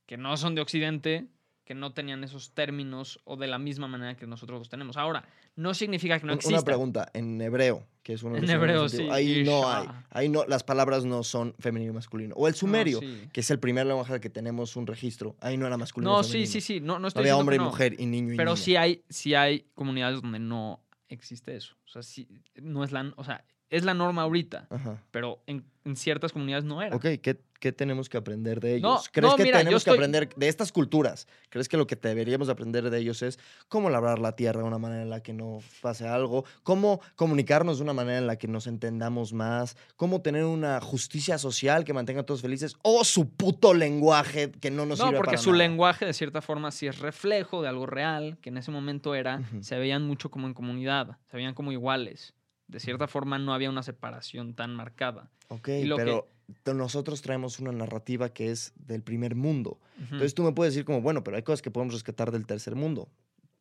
que 0.06 0.18
no 0.18 0.38
son 0.38 0.54
de 0.54 0.62
Occidente 0.62 1.28
que 1.68 1.76
no 1.76 1.92
tenían 1.92 2.24
esos 2.24 2.52
términos 2.52 3.20
o 3.26 3.36
de 3.36 3.46
la 3.46 3.60
misma 3.60 3.90
manera 3.90 4.16
que 4.16 4.26
nosotros 4.26 4.58
los 4.58 4.70
tenemos. 4.70 4.96
Ahora, 4.96 5.26
no 5.58 5.74
significa 5.74 6.18
que 6.18 6.26
no 6.26 6.32
exista. 6.32 6.56
Una 6.56 6.64
pregunta, 6.64 7.12
en 7.14 7.42
hebreo, 7.42 7.86
que 8.04 8.14
es 8.14 8.24
uno 8.24 8.36
de 8.36 8.40
En 8.40 8.46
los 8.46 8.52
idiomas 8.52 8.70
hebreo, 8.70 8.88
sí, 8.88 9.10
Ahí 9.12 9.44
no 9.44 9.70
hay, 9.70 9.84
Isha. 9.84 10.06
ahí 10.12 10.30
no, 10.30 10.46
las 10.46 10.64
palabras 10.64 11.04
no 11.04 11.24
son 11.24 11.54
femenino 11.60 11.92
y 11.92 11.96
masculino. 11.96 12.36
O 12.38 12.48
el 12.48 12.56
sumerio, 12.56 13.02
sí. 13.02 13.28
que 13.34 13.42
es 13.42 13.52
el 13.52 13.60
primer 13.60 13.86
lenguaje 13.86 14.22
que 14.22 14.30
tenemos 14.30 14.78
un 14.78 14.88
registro, 14.88 15.36
ahí 15.42 15.58
no 15.58 15.68
era 15.68 15.76
masculino. 15.76 16.10
No, 16.10 16.24
sí, 16.24 16.48
sí, 16.48 16.62
sí. 16.62 16.80
No, 16.80 17.00
no 17.00 17.10
estoy 17.10 17.24
había 17.24 17.36
hombre 17.36 17.58
y 17.58 17.60
mujer 17.60 18.00
y 18.00 18.06
niño 18.06 18.34
y 18.34 18.38
Pero 18.38 18.52
niña. 18.52 18.64
sí 18.64 18.78
hay, 18.78 19.04
sí 19.10 19.36
hay 19.36 19.66
comunidades 19.76 20.22
donde 20.22 20.40
no 20.40 20.80
existe 21.10 21.54
eso. 21.54 21.76
O 21.86 21.90
sea, 21.90 22.02
sí, 22.02 22.30
no 22.56 22.86
es 22.86 22.94
la, 22.94 23.12
o 23.18 23.26
sea, 23.26 23.44
es 23.70 23.84
la 23.84 23.94
norma 23.94 24.22
ahorita, 24.24 24.68
Ajá. 24.70 25.02
pero 25.12 25.42
en, 25.48 25.64
en 25.86 25.96
ciertas 25.96 26.32
comunidades 26.32 26.64
no 26.66 26.82
era. 26.82 26.96
Ok, 26.96 27.04
¿qué, 27.22 27.42
qué 27.60 27.72
tenemos 27.72 28.08
que 28.08 28.18
aprender 28.18 28.60
de 28.62 28.76
ellos? 28.76 28.82
No, 28.84 29.02
¿Crees 29.12 29.32
no, 29.32 29.36
que 29.38 29.44
mira, 29.44 29.58
tenemos 29.60 29.84
que 29.84 29.90
estoy- 29.90 29.98
aprender 29.98 30.30
de 30.36 30.48
estas 30.48 30.72
culturas? 30.72 31.28
¿Crees 31.50 31.68
que 31.68 31.76
lo 31.76 31.86
que 31.88 31.96
deberíamos 31.98 32.48
aprender 32.50 32.90
de 32.90 32.98
ellos 33.00 33.22
es 33.24 33.40
cómo 33.68 33.90
labrar 33.90 34.20
la 34.20 34.36
tierra 34.38 34.62
de 34.62 34.68
una 34.68 34.78
manera 34.78 35.02
en 35.02 35.10
la 35.10 35.22
que 35.22 35.34
no 35.34 35.60
pase 35.82 36.08
algo? 36.08 36.46
¿Cómo 36.64 37.02
comunicarnos 37.16 37.78
de 37.80 37.84
una 37.84 37.94
manera 37.94 38.20
en 38.20 38.28
la 38.28 38.38
que 38.38 38.48
nos 38.48 38.68
entendamos 38.68 39.34
más? 39.34 39.76
¿Cómo 39.98 40.22
tener 40.22 40.46
una 40.46 40.80
justicia 40.80 41.38
social 41.38 41.84
que 41.84 41.94
mantenga 41.94 42.22
a 42.22 42.26
todos 42.26 42.42
felices? 42.42 42.76
¿O 42.84 43.04
su 43.04 43.30
puto 43.30 43.74
lenguaje 43.74 44.52
que 44.52 44.72
no 44.72 44.86
nos 44.86 45.00
No, 45.00 45.06
sirve 45.08 45.18
porque 45.18 45.32
para 45.32 45.42
su 45.42 45.52
nada? 45.52 45.64
lenguaje 45.68 46.06
de 46.06 46.14
cierta 46.14 46.42
forma 46.42 46.72
sí 46.72 46.88
es 46.88 47.00
reflejo 47.00 47.62
de 47.62 47.68
algo 47.68 47.86
real, 47.86 48.38
que 48.42 48.50
en 48.50 48.58
ese 48.58 48.72
momento 48.72 49.14
era, 49.16 49.42
se 49.62 49.78
veían 49.78 50.04
mucho 50.04 50.32
como 50.32 50.48
en 50.48 50.54
comunidad, 50.54 51.18
se 51.26 51.36
veían 51.38 51.54
como 51.54 51.72
iguales. 51.72 52.34
De 52.68 52.80
cierta 52.80 53.08
forma 53.08 53.40
no 53.40 53.54
había 53.54 53.70
una 53.70 53.84
separación 53.84 54.54
tan 54.54 54.76
marcada. 54.76 55.30
Ok, 55.48 55.70
y 55.70 55.84
lo 55.86 55.96
que- 55.98 56.04
pero 56.04 56.28
t- 56.64 56.74
nosotros 56.74 57.22
traemos 57.22 57.60
una 57.60 57.72
narrativa 57.72 58.30
que 58.30 58.52
es 58.52 58.74
del 58.76 59.02
primer 59.04 59.36
mundo. 59.36 59.80
Entonces 60.00 60.34
tú 60.34 60.44
me 60.44 60.52
puedes 60.52 60.74
decir 60.74 60.86
como, 60.86 61.02
bueno, 61.02 61.24
pero 61.24 61.38
hay 61.38 61.44
cosas 61.44 61.62
que 61.62 61.72
podemos 61.72 61.94
rescatar 61.94 62.32
del 62.32 62.46
tercer 62.46 62.76
mundo. 62.76 63.10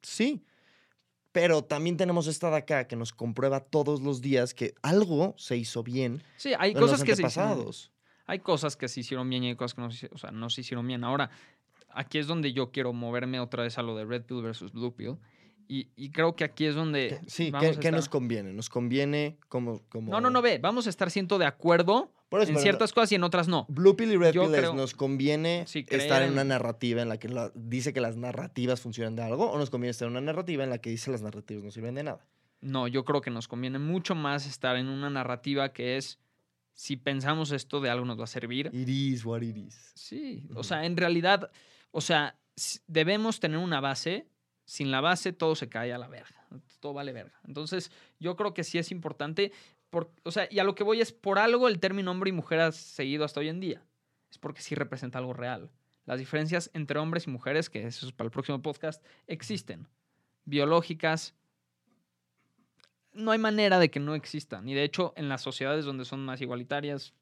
Sí, 0.02 0.44
pero 1.32 1.62
también 1.62 1.96
tenemos 1.96 2.26
esta 2.26 2.50
de 2.50 2.56
acá 2.56 2.86
que 2.88 2.96
nos 2.96 3.12
comprueba 3.12 3.60
todos 3.60 4.00
los 4.00 4.20
días 4.20 4.54
que 4.54 4.74
algo 4.82 5.34
se 5.36 5.56
hizo 5.56 5.82
bien 5.82 6.22
sí, 6.36 6.52
hay 6.58 6.70
en 6.72 6.80
los 6.80 6.90
cosas 6.90 7.04
que 7.04 7.14
se 7.16 7.26
hicieron, 7.26 7.66
hay 8.26 8.38
cosas 8.40 8.76
que 8.76 8.88
se 8.88 9.00
hicieron 9.00 9.28
bien 9.28 9.44
y 9.44 9.48
hay 9.48 9.56
cosas 9.56 9.74
que 9.74 9.80
no 9.82 9.90
se, 9.90 10.08
o 10.12 10.18
sea, 10.18 10.30
no 10.32 10.50
se 10.50 10.62
hicieron 10.62 10.86
bien. 10.86 11.04
Ahora, 11.04 11.30
aquí 11.90 12.18
es 12.18 12.26
donde 12.26 12.52
yo 12.52 12.70
quiero 12.72 12.92
moverme 12.92 13.38
otra 13.38 13.62
vez 13.62 13.78
a 13.78 13.82
lo 13.82 13.94
de 13.96 14.04
Red 14.04 14.24
Pill 14.24 14.42
versus 14.42 14.72
Blue 14.72 14.94
Pill. 14.94 15.16
Y, 15.68 15.88
y 15.96 16.10
creo 16.10 16.36
que 16.36 16.44
aquí 16.44 16.64
es 16.66 16.74
donde... 16.74 17.18
¿Qué- 17.22 17.30
Sí, 17.30 17.50
vamos 17.50 17.70
¿qué, 17.70 17.76
a 17.76 17.80
qué 17.80 17.90
nos 17.90 18.08
conviene? 18.08 18.52
Nos 18.52 18.68
conviene 18.68 19.38
como... 19.48 19.80
como... 19.88 20.10
No, 20.12 20.20
no, 20.20 20.30
no, 20.30 20.42
ve, 20.42 20.58
vamos 20.58 20.86
a 20.86 20.90
estar 20.90 21.10
siendo 21.10 21.38
de 21.38 21.46
acuerdo 21.46 22.12
eso, 22.30 22.52
en 22.52 22.58
ciertas 22.58 22.92
cosas 22.92 23.10
y 23.12 23.14
en 23.16 23.24
otras 23.24 23.48
no. 23.48 23.66
Blue 23.68 23.96
Pill 23.96 24.12
y 24.12 24.16
Red 24.16 24.32
Pill 24.32 24.50
creo- 24.52 24.74
nos 24.74 24.94
conviene 24.94 25.64
Sí, 25.66 25.84
estar 25.88 26.22
en 26.22 26.32
una 26.32 26.44
narrativa 26.44 27.02
en 27.02 27.08
la 27.08 27.18
que 27.18 27.28
la- 27.28 27.50
dice 27.54 27.92
que 27.92 28.00
las 28.00 28.16
narrativas 28.16 28.80
funcionan 28.80 29.16
de 29.16 29.22
algo 29.22 29.50
o 29.50 29.58
nos 29.58 29.70
conviene 29.70 29.90
estar 29.90 30.06
en 30.06 30.12
una 30.12 30.20
narrativa 30.20 30.62
en 30.64 30.70
la 30.70 30.78
que 30.78 30.90
dice 30.90 31.10
las 31.10 31.22
narrativas 31.22 31.64
no 31.64 31.70
sirven 31.70 31.94
de 31.96 32.02
nada. 32.04 32.24
No, 32.60 32.88
yo 32.88 33.04
creo 33.04 33.20
que 33.20 33.30
nos 33.30 33.48
conviene 33.48 33.78
mucho 33.78 34.14
más 34.14 34.46
estar 34.46 34.76
en 34.76 34.88
una 34.88 35.10
narrativa 35.10 35.72
que 35.72 35.96
es, 35.96 36.18
si 36.74 36.96
pensamos 36.96 37.50
esto 37.52 37.80
de 37.80 37.90
algo 37.90 38.04
nos 38.06 38.18
va 38.18 38.24
a 38.24 38.28
servir. 38.28 38.70
It 38.72 38.88
is 38.88 39.24
what 39.24 39.42
it 39.42 39.56
is. 39.56 39.92
Sí, 39.94 40.46
o 40.54 40.62
sea, 40.64 40.84
en 40.84 40.96
realidad, 40.96 41.50
o 41.90 42.00
sea, 42.00 42.36
debemos 42.86 43.40
tener 43.40 43.58
una 43.58 43.80
base. 43.80 44.26
Sin 44.66 44.90
la 44.90 45.00
base 45.00 45.32
todo 45.32 45.54
se 45.54 45.68
cae 45.68 45.92
a 45.92 45.98
la 45.98 46.08
verga. 46.08 46.44
Todo 46.80 46.92
vale 46.92 47.12
verga. 47.12 47.40
Entonces, 47.46 47.90
yo 48.18 48.36
creo 48.36 48.52
que 48.52 48.64
sí 48.64 48.78
es 48.78 48.90
importante. 48.90 49.52
Por, 49.90 50.10
o 50.24 50.32
sea, 50.32 50.48
y 50.50 50.58
a 50.58 50.64
lo 50.64 50.74
que 50.74 50.82
voy 50.82 51.00
es, 51.00 51.12
por 51.12 51.38
algo 51.38 51.68
el 51.68 51.78
término 51.78 52.10
hombre 52.10 52.30
y 52.30 52.32
mujer 52.32 52.60
ha 52.60 52.72
seguido 52.72 53.24
hasta 53.24 53.40
hoy 53.40 53.48
en 53.48 53.60
día. 53.60 53.82
Es 54.28 54.38
porque 54.38 54.60
sí 54.60 54.74
representa 54.74 55.18
algo 55.18 55.32
real. 55.32 55.70
Las 56.04 56.18
diferencias 56.18 56.70
entre 56.74 56.98
hombres 56.98 57.28
y 57.28 57.30
mujeres, 57.30 57.70
que 57.70 57.86
eso 57.86 58.06
es 58.06 58.12
para 58.12 58.26
el 58.26 58.32
próximo 58.32 58.60
podcast, 58.60 59.04
existen. 59.28 59.86
Biológicas. 60.44 61.34
No 63.12 63.30
hay 63.30 63.38
manera 63.38 63.78
de 63.78 63.90
que 63.90 64.00
no 64.00 64.16
existan. 64.16 64.68
Y 64.68 64.74
de 64.74 64.82
hecho, 64.82 65.14
en 65.16 65.28
las 65.28 65.42
sociedades 65.42 65.84
donde 65.84 66.04
son 66.04 66.24
más 66.24 66.40
igualitarias, 66.40 67.14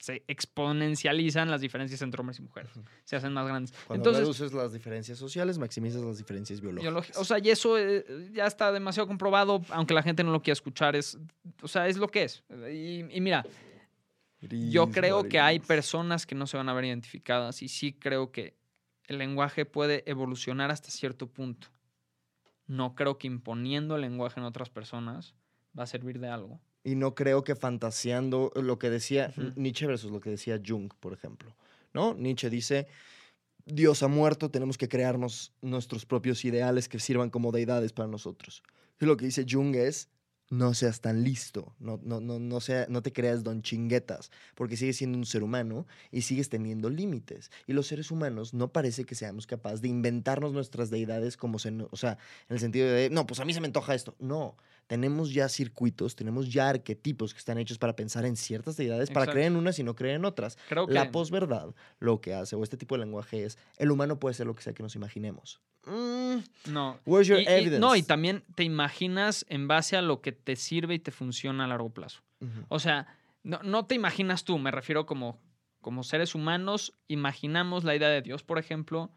se 0.00 0.24
exponencializan 0.28 1.50
las 1.50 1.60
diferencias 1.60 2.00
entre 2.02 2.20
hombres 2.20 2.38
y 2.38 2.42
mujeres. 2.42 2.70
Se 3.04 3.16
hacen 3.16 3.32
más 3.34 3.46
grandes. 3.46 3.72
Cuando 3.86 4.08
Entonces, 4.10 4.20
reduces 4.22 4.52
las 4.52 4.72
diferencias 4.72 5.18
sociales, 5.18 5.58
maximizas 5.58 6.02
las 6.02 6.16
diferencias 6.18 6.60
biológicas. 6.60 6.92
biológi- 6.94 7.16
o 7.20 7.24
sea, 7.24 7.38
y 7.38 7.50
eso 7.50 7.76
eh, 7.78 8.04
ya 8.32 8.46
está 8.46 8.72
demasiado 8.72 9.06
comprobado, 9.06 9.60
aunque 9.68 9.92
la 9.94 10.02
gente 10.02 10.24
no 10.24 10.32
lo 10.32 10.40
quiera 10.40 10.54
escuchar, 10.54 10.96
es, 10.96 11.18
o 11.62 11.68
sea, 11.68 11.86
es 11.86 11.98
lo 11.98 12.08
que 12.08 12.24
es. 12.24 12.42
Y, 12.72 13.04
y 13.14 13.20
mira, 13.20 13.44
yo 14.40 14.90
creo 14.90 15.24
que 15.28 15.38
hay 15.38 15.58
personas 15.60 16.24
que 16.26 16.34
no 16.34 16.46
se 16.46 16.56
van 16.56 16.68
a 16.70 16.72
ver 16.72 16.86
identificadas 16.86 17.60
y 17.62 17.68
sí 17.68 17.92
creo 17.92 18.32
que 18.32 18.56
el 19.04 19.18
lenguaje 19.18 19.66
puede 19.66 20.02
evolucionar 20.10 20.70
hasta 20.70 20.90
cierto 20.90 21.26
punto. 21.26 21.68
No 22.66 22.94
creo 22.94 23.18
que 23.18 23.26
imponiendo 23.26 23.96
el 23.96 24.00
lenguaje 24.02 24.40
en 24.40 24.46
otras 24.46 24.70
personas 24.70 25.34
va 25.78 25.82
a 25.82 25.86
servir 25.86 26.20
de 26.20 26.28
algo. 26.28 26.60
Y 26.82 26.94
no 26.94 27.14
creo 27.14 27.44
que 27.44 27.54
fantaseando 27.54 28.52
lo 28.54 28.78
que 28.78 28.90
decía 28.90 29.32
Ujú. 29.36 29.52
Nietzsche 29.56 29.86
versus 29.86 30.10
lo 30.10 30.20
que 30.20 30.30
decía 30.30 30.60
Jung, 30.64 30.90
por 30.98 31.12
ejemplo. 31.12 31.54
¿No? 31.92 32.14
Nietzsche 32.14 32.48
dice, 32.48 32.86
Dios 33.64 34.02
ha 34.02 34.08
muerto, 34.08 34.50
tenemos 34.50 34.78
que 34.78 34.88
crearnos 34.88 35.52
nuestros 35.60 36.06
propios 36.06 36.44
ideales 36.44 36.88
que 36.88 36.98
sirvan 36.98 37.30
como 37.30 37.52
deidades 37.52 37.92
para 37.92 38.08
nosotros. 38.08 38.62
Y 39.00 39.06
lo 39.06 39.16
que 39.16 39.26
dice 39.26 39.44
Jung 39.48 39.74
es, 39.74 40.08
no 40.50 40.74
seas 40.74 41.00
tan 41.00 41.22
listo, 41.22 41.74
no, 41.78 42.00
no, 42.02 42.20
no, 42.20 42.40
no, 42.40 42.60
sea, 42.60 42.86
no 42.88 43.02
te 43.02 43.12
creas 43.12 43.44
don 43.44 43.62
chinguetas, 43.62 44.32
porque 44.56 44.76
sigues 44.76 44.96
siendo 44.96 45.16
un 45.16 45.24
ser 45.24 45.44
humano 45.44 45.86
y 46.10 46.22
sigues 46.22 46.48
teniendo 46.48 46.90
límites. 46.90 47.52
Y 47.68 47.72
los 47.72 47.86
seres 47.86 48.10
humanos 48.10 48.52
no 48.52 48.72
parece 48.72 49.04
que 49.04 49.14
seamos 49.14 49.46
capaces 49.46 49.80
de 49.80 49.88
inventarnos 49.88 50.52
nuestras 50.52 50.90
deidades 50.90 51.36
como 51.36 51.60
se... 51.60 51.70
O 51.90 51.96
sea, 51.96 52.18
en 52.48 52.54
el 52.54 52.58
sentido 52.58 52.88
de, 52.88 53.10
no, 53.10 53.26
pues 53.26 53.38
a 53.38 53.44
mí 53.44 53.54
se 53.54 53.60
me 53.60 53.68
antoja 53.68 53.94
esto. 53.94 54.16
No, 54.18 54.56
tenemos 54.88 55.32
ya 55.32 55.48
circuitos, 55.48 56.16
tenemos 56.16 56.52
ya 56.52 56.68
arquetipos 56.68 57.32
que 57.32 57.38
están 57.38 57.58
hechos 57.58 57.78
para 57.78 57.94
pensar 57.94 58.26
en 58.26 58.34
ciertas 58.34 58.76
deidades, 58.76 59.08
para 59.08 59.30
creer 59.30 59.46
en 59.46 59.56
unas 59.56 59.78
y 59.78 59.84
no 59.84 59.94
creer 59.94 60.16
en 60.16 60.24
otras. 60.24 60.58
Creo 60.68 60.88
que 60.88 60.94
La 60.94 61.12
posverdad 61.12 61.76
lo 62.00 62.20
que 62.20 62.34
hace, 62.34 62.56
o 62.56 62.64
este 62.64 62.76
tipo 62.76 62.96
de 62.96 63.04
lenguaje 63.04 63.44
es, 63.44 63.56
el 63.78 63.92
humano 63.92 64.18
puede 64.18 64.34
ser 64.34 64.48
lo 64.48 64.56
que 64.56 64.62
sea 64.62 64.72
que 64.72 64.82
nos 64.82 64.96
imaginemos. 64.96 65.60
Mm, 65.86 66.38
no. 66.70 66.98
where's 67.04 67.28
your 67.28 67.38
Y- 67.40 67.78
no, 67.78 67.96
y 67.96 68.02
también 68.02 68.44
te 68.54 68.64
imaginas 68.64 69.44
en 69.48 69.68
base 69.68 69.96
a 69.96 70.02
lo 70.02 70.20
que 70.20 70.32
te 70.32 70.56
sirve 70.56 70.94
y 70.94 70.98
te 70.98 71.10
funciona 71.10 71.64
a 71.64 71.68
largo 71.68 71.90
plazo. 71.90 72.22
O 72.68 72.78
sea, 72.78 73.06
no, 73.42 73.60
no 73.62 73.84
te 73.86 73.94
imaginas 73.94 74.44
tú, 74.44 74.58
me 74.58 74.70
refiero 74.70 75.04
como, 75.06 75.38
como 75.80 76.02
seres 76.02 76.34
humanos, 76.34 76.94
imaginamos 77.08 77.84
la 77.84 77.94
idea 77.94 78.08
de 78.08 78.22
Dios, 78.22 78.42
por 78.42 78.58
ejemplo, 78.58 79.10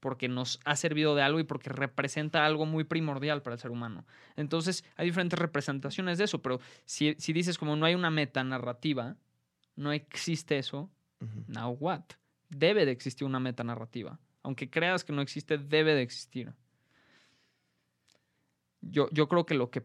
porque 0.00 0.28
nos 0.28 0.60
ha 0.64 0.76
servido 0.76 1.14
de 1.14 1.22
algo 1.22 1.40
y 1.40 1.44
porque 1.44 1.70
representa 1.70 2.44
algo 2.44 2.66
muy 2.66 2.84
primordial 2.84 3.42
para 3.42 3.54
el 3.54 3.60
ser 3.60 3.70
humano. 3.70 4.04
Entonces, 4.36 4.84
hay 4.96 5.06
diferentes 5.06 5.38
representaciones 5.38 6.18
de 6.18 6.24
eso, 6.24 6.42
pero 6.42 6.60
si, 6.84 7.14
si 7.18 7.32
dices 7.32 7.56
como 7.58 7.74
no 7.76 7.86
hay 7.86 7.94
una 7.94 8.10
meta 8.10 8.44
narrativa, 8.44 9.16
no 9.76 9.92
existe 9.92 10.58
eso, 10.58 10.90
now 11.46 11.76
what? 11.80 12.02
Debe 12.50 12.84
de 12.84 12.92
existir 12.92 13.26
una 13.26 13.40
meta 13.40 13.64
narrativa. 13.64 14.18
Aunque 14.42 14.68
creas 14.68 15.04
que 15.04 15.12
no 15.14 15.22
existe, 15.22 15.56
debe 15.56 15.94
de 15.94 16.02
existir. 16.02 16.52
Yo, 18.90 19.08
yo 19.10 19.28
creo 19.28 19.46
que 19.46 19.54
lo 19.54 19.70
que 19.70 19.84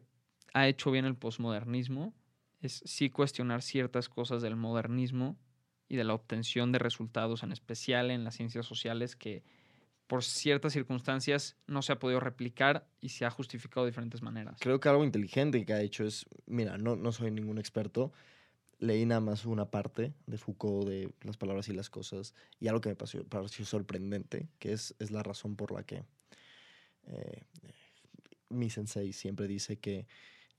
ha 0.53 0.67
hecho 0.67 0.91
bien 0.91 1.05
el 1.05 1.15
posmodernismo 1.15 2.13
es 2.61 2.81
sí 2.85 3.09
cuestionar 3.09 3.61
ciertas 3.61 4.09
cosas 4.09 4.41
del 4.41 4.55
modernismo 4.55 5.37
y 5.87 5.95
de 5.95 6.03
la 6.03 6.13
obtención 6.13 6.71
de 6.71 6.79
resultados, 6.79 7.43
en 7.43 7.51
especial 7.51 8.11
en 8.11 8.23
las 8.23 8.35
ciencias 8.35 8.65
sociales, 8.65 9.15
que 9.15 9.43
por 10.07 10.23
ciertas 10.23 10.73
circunstancias 10.73 11.55
no 11.67 11.81
se 11.81 11.91
ha 11.91 11.99
podido 11.99 12.19
replicar 12.19 12.87
y 12.99 13.09
se 13.09 13.25
ha 13.25 13.29
justificado 13.29 13.85
de 13.85 13.91
diferentes 13.91 14.21
maneras. 14.21 14.57
Creo 14.59 14.79
que 14.79 14.89
algo 14.89 15.03
inteligente 15.03 15.63
que 15.65 15.73
ha 15.73 15.81
hecho 15.81 16.03
es, 16.03 16.25
mira, 16.47 16.77
no, 16.77 16.95
no 16.95 17.11
soy 17.11 17.31
ningún 17.31 17.59
experto, 17.59 18.11
leí 18.79 19.05
nada 19.05 19.21
más 19.21 19.45
una 19.45 19.69
parte 19.69 20.13
de 20.25 20.37
Foucault 20.37 20.87
de 20.87 21.13
las 21.21 21.37
palabras 21.37 21.67
y 21.69 21.73
las 21.73 21.89
cosas 21.89 22.33
y 22.59 22.67
algo 22.67 22.81
que 22.81 22.89
me 22.89 22.95
pareció, 22.95 23.23
pareció 23.23 23.65
sorprendente, 23.65 24.49
que 24.57 24.71
es, 24.71 24.95
es 24.99 25.11
la 25.11 25.21
razón 25.21 25.55
por 25.55 25.71
la 25.71 25.83
que 25.83 26.03
eh, 27.07 27.43
mi 28.49 28.69
sensei 28.69 29.13
siempre 29.13 29.47
dice 29.47 29.77
que, 29.77 30.07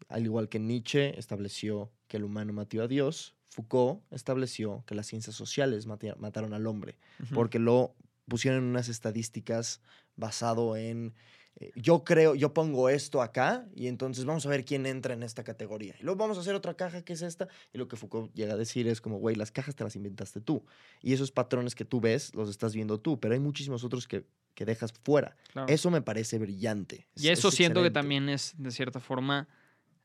al 0.08 0.24
igual 0.24 0.48
que 0.48 0.58
Nietzsche 0.58 1.18
estableció 1.18 1.92
que 2.08 2.16
el 2.16 2.24
humano 2.24 2.52
mató 2.52 2.82
a 2.82 2.88
Dios, 2.88 3.34
Foucault 3.50 4.02
estableció 4.12 4.84
que 4.86 4.94
las 4.94 5.06
ciencias 5.06 5.36
sociales 5.36 5.86
mataron 5.86 6.54
al 6.54 6.66
hombre, 6.66 6.98
porque 7.34 7.58
lo 7.58 7.94
pusieron 8.26 8.60
en 8.62 8.70
unas 8.70 8.88
estadísticas 8.88 9.80
basado 10.16 10.76
en 10.76 11.14
eh, 11.56 11.72
yo 11.74 12.04
creo, 12.04 12.34
yo 12.34 12.54
pongo 12.54 12.88
esto 12.88 13.20
acá 13.22 13.66
y 13.74 13.86
entonces 13.88 14.24
vamos 14.24 14.46
a 14.46 14.48
ver 14.48 14.64
quién 14.64 14.86
entra 14.86 15.14
en 15.14 15.22
esta 15.22 15.42
categoría. 15.44 15.94
Y 16.00 16.04
luego 16.04 16.18
vamos 16.18 16.38
a 16.38 16.40
hacer 16.40 16.54
otra 16.54 16.74
caja 16.74 17.02
que 17.02 17.12
es 17.12 17.22
esta. 17.22 17.48
Y 17.72 17.78
lo 17.78 17.88
que 17.88 17.96
Foucault 17.96 18.32
llega 18.34 18.54
a 18.54 18.56
decir 18.56 18.86
es 18.88 19.00
como, 19.00 19.18
güey, 19.18 19.36
las 19.36 19.50
cajas 19.52 19.74
te 19.74 19.84
las 19.84 19.96
inventaste 19.96 20.40
tú. 20.40 20.64
Y 21.02 21.12
esos 21.12 21.32
patrones 21.32 21.74
que 21.74 21.84
tú 21.84 22.00
ves, 22.00 22.34
los 22.34 22.48
estás 22.48 22.74
viendo 22.74 22.98
tú, 23.00 23.18
pero 23.20 23.34
hay 23.34 23.40
muchísimos 23.40 23.84
otros 23.84 24.06
que, 24.08 24.24
que 24.54 24.64
dejas 24.64 24.92
fuera. 25.04 25.36
Claro. 25.52 25.68
Eso 25.68 25.90
me 25.90 26.02
parece 26.02 26.38
brillante. 26.38 27.08
Y 27.16 27.28
Es- 27.28 27.38
eso 27.40 27.48
es 27.48 27.54
siento 27.54 27.82
que 27.82 27.90
también 27.90 28.28
es, 28.28 28.54
de 28.56 28.70
cierta 28.70 29.00
forma, 29.00 29.48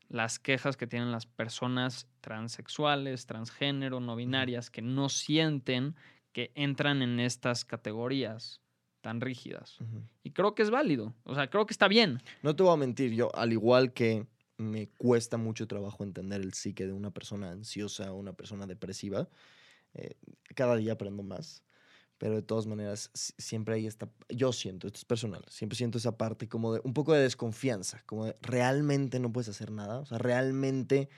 las 0.08 0.38
quejas 0.38 0.76
que 0.76 0.86
tienen 0.86 1.10
las 1.10 1.26
personas 1.26 2.06
transexuales, 2.20 3.26
transgénero, 3.26 3.98
no 4.00 4.14
binarias, 4.14 4.70
que 4.70 4.82
no 4.82 5.08
sienten 5.08 5.96
que 6.32 6.52
entran 6.54 7.02
en 7.02 7.18
estas 7.18 7.64
categorías 7.64 8.60
tan 9.06 9.20
rígidas. 9.20 9.78
Y 10.24 10.32
creo 10.32 10.56
que 10.56 10.64
es 10.64 10.70
válido. 10.70 11.14
O 11.22 11.36
sea, 11.36 11.48
creo 11.48 11.64
que 11.64 11.72
está 11.72 11.86
bien. 11.86 12.20
No 12.42 12.56
te 12.56 12.64
voy 12.64 12.72
a 12.74 12.76
mentir, 12.76 13.12
yo, 13.12 13.32
al 13.36 13.52
igual 13.52 13.92
que 13.92 14.26
me 14.56 14.88
cuesta 14.88 15.36
mucho 15.36 15.68
trabajo 15.68 16.02
entender 16.02 16.40
el 16.40 16.54
psique 16.54 16.86
de 16.88 16.92
una 16.92 17.12
persona 17.12 17.52
ansiosa 17.52 18.10
o 18.12 18.16
una 18.16 18.32
persona 18.32 18.66
depresiva, 18.66 19.28
eh, 19.94 20.16
cada 20.56 20.74
día 20.74 20.94
aprendo 20.94 21.22
más. 21.22 21.62
Pero 22.18 22.34
de 22.34 22.42
todas 22.42 22.66
maneras, 22.66 23.12
si- 23.14 23.32
siempre 23.38 23.76
hay 23.76 23.86
esta. 23.86 24.08
Yo 24.28 24.52
siento, 24.52 24.88
esto 24.88 24.98
es 24.98 25.04
personal, 25.04 25.44
siempre 25.48 25.76
siento 25.76 25.98
esa 25.98 26.16
parte 26.18 26.48
como 26.48 26.74
de 26.74 26.80
un 26.82 26.92
poco 26.92 27.12
de 27.12 27.20
desconfianza, 27.22 28.02
como 28.06 28.24
de 28.24 28.36
realmente 28.42 29.20
no 29.20 29.30
puedes 29.32 29.48
hacer 29.48 29.70
nada. 29.70 30.00
O 30.00 30.06
sea, 30.06 30.18
realmente 30.18 31.08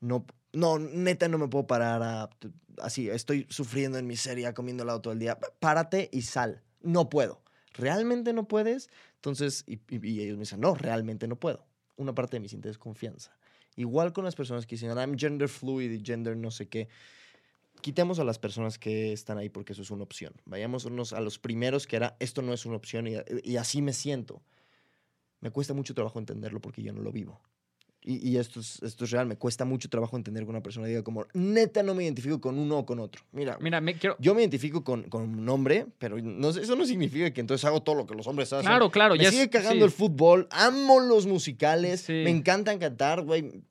no. 0.00 0.24
No, 0.54 0.78
neta, 0.78 1.28
no 1.28 1.36
me 1.36 1.48
puedo 1.48 1.66
parar 1.66 2.02
a. 2.02 2.30
Así, 2.80 3.10
estoy 3.10 3.46
sufriendo 3.50 3.98
en 3.98 4.06
miseria, 4.06 4.54
comiendo 4.54 4.84
helado 4.84 5.02
todo 5.02 5.12
el 5.12 5.18
día. 5.18 5.38
Párate 5.60 6.08
y 6.12 6.22
sal. 6.22 6.62
No 6.86 7.08
puedo. 7.10 7.42
¿Realmente 7.74 8.32
no 8.32 8.48
puedes? 8.48 8.88
Entonces, 9.16 9.64
y, 9.66 9.80
ellos 10.20 10.36
me 10.36 10.42
dicen, 10.42 10.60
no, 10.60 10.74
realmente 10.74 11.28
no 11.28 11.36
puedo. 11.36 11.66
Una 11.96 12.14
parte 12.14 12.36
de 12.36 12.40
mí 12.40 12.48
siente 12.48 12.68
desconfianza. 12.68 13.36
Igual 13.76 14.12
con 14.12 14.24
las 14.24 14.34
personas 14.34 14.66
que 14.66 14.76
dicen, 14.76 14.96
I'm 14.96 15.18
gender 15.18 15.48
fluid 15.48 15.90
y 15.90 16.02
gender 16.02 16.36
no 16.36 16.50
sé 16.50 16.68
qué. 16.68 16.88
Quitemos 17.82 18.18
a 18.18 18.24
las 18.24 18.38
personas 18.38 18.78
que 18.78 19.12
están 19.12 19.36
ahí 19.36 19.50
porque 19.50 19.74
eso 19.74 19.82
es 19.82 19.90
una 19.90 20.04
opción. 20.04 20.32
Vayámonos 20.46 21.12
a 21.12 21.20
los 21.20 21.38
primeros 21.38 21.86
que 21.86 21.96
era, 21.96 22.16
esto 22.20 22.40
no 22.40 22.54
es 22.54 22.64
una 22.64 22.76
opción 22.76 23.06
y 23.06 23.56
así 23.56 23.82
me 23.82 23.92
siento. 23.92 24.42
Me 25.40 25.50
cuesta 25.50 25.74
mucho 25.74 25.94
trabajo 25.94 26.18
entenderlo 26.18 26.60
porque 26.60 26.82
yo 26.82 26.92
no 26.92 27.02
lo 27.02 27.12
vivo. 27.12 27.40
Y, 28.08 28.26
y 28.30 28.36
esto, 28.38 28.60
es, 28.60 28.80
esto 28.84 29.04
es 29.04 29.10
real, 29.10 29.26
me 29.26 29.34
cuesta 29.36 29.64
mucho 29.64 29.88
trabajo 29.88 30.16
entender 30.16 30.44
que 30.44 30.50
una 30.50 30.62
persona 30.62 30.86
diga 30.86 31.02
como, 31.02 31.26
neta 31.34 31.82
no 31.82 31.92
me 31.92 32.04
identifico 32.04 32.40
con 32.40 32.56
uno 32.56 32.78
o 32.78 32.86
con 32.86 33.00
otro. 33.00 33.20
Mira, 33.32 33.58
Mira, 33.60 33.80
me 33.80 33.94
quiero. 33.98 34.14
yo 34.20 34.32
me 34.32 34.42
identifico 34.42 34.84
con, 34.84 35.02
con 35.10 35.22
un 35.36 35.48
hombre, 35.48 35.86
pero 35.98 36.16
no, 36.22 36.50
eso 36.50 36.76
no 36.76 36.86
significa 36.86 37.32
que 37.32 37.40
entonces 37.40 37.64
hago 37.64 37.82
todo 37.82 37.96
lo 37.96 38.06
que 38.06 38.14
los 38.14 38.28
hombres 38.28 38.52
hacen. 38.52 38.64
Claro, 38.66 38.90
claro. 38.92 39.16
Me 39.16 39.24
ya 39.24 39.30
sigue 39.32 39.42
es- 39.42 39.48
cagando 39.50 39.74
sí. 39.78 39.82
el 39.82 39.90
fútbol, 39.90 40.46
amo 40.52 41.00
los 41.00 41.26
musicales, 41.26 42.02
Sí. 42.02 42.12
me 42.12 42.30
encantan 42.30 42.78
cantar, 42.78 43.22
güey. 43.22 43.64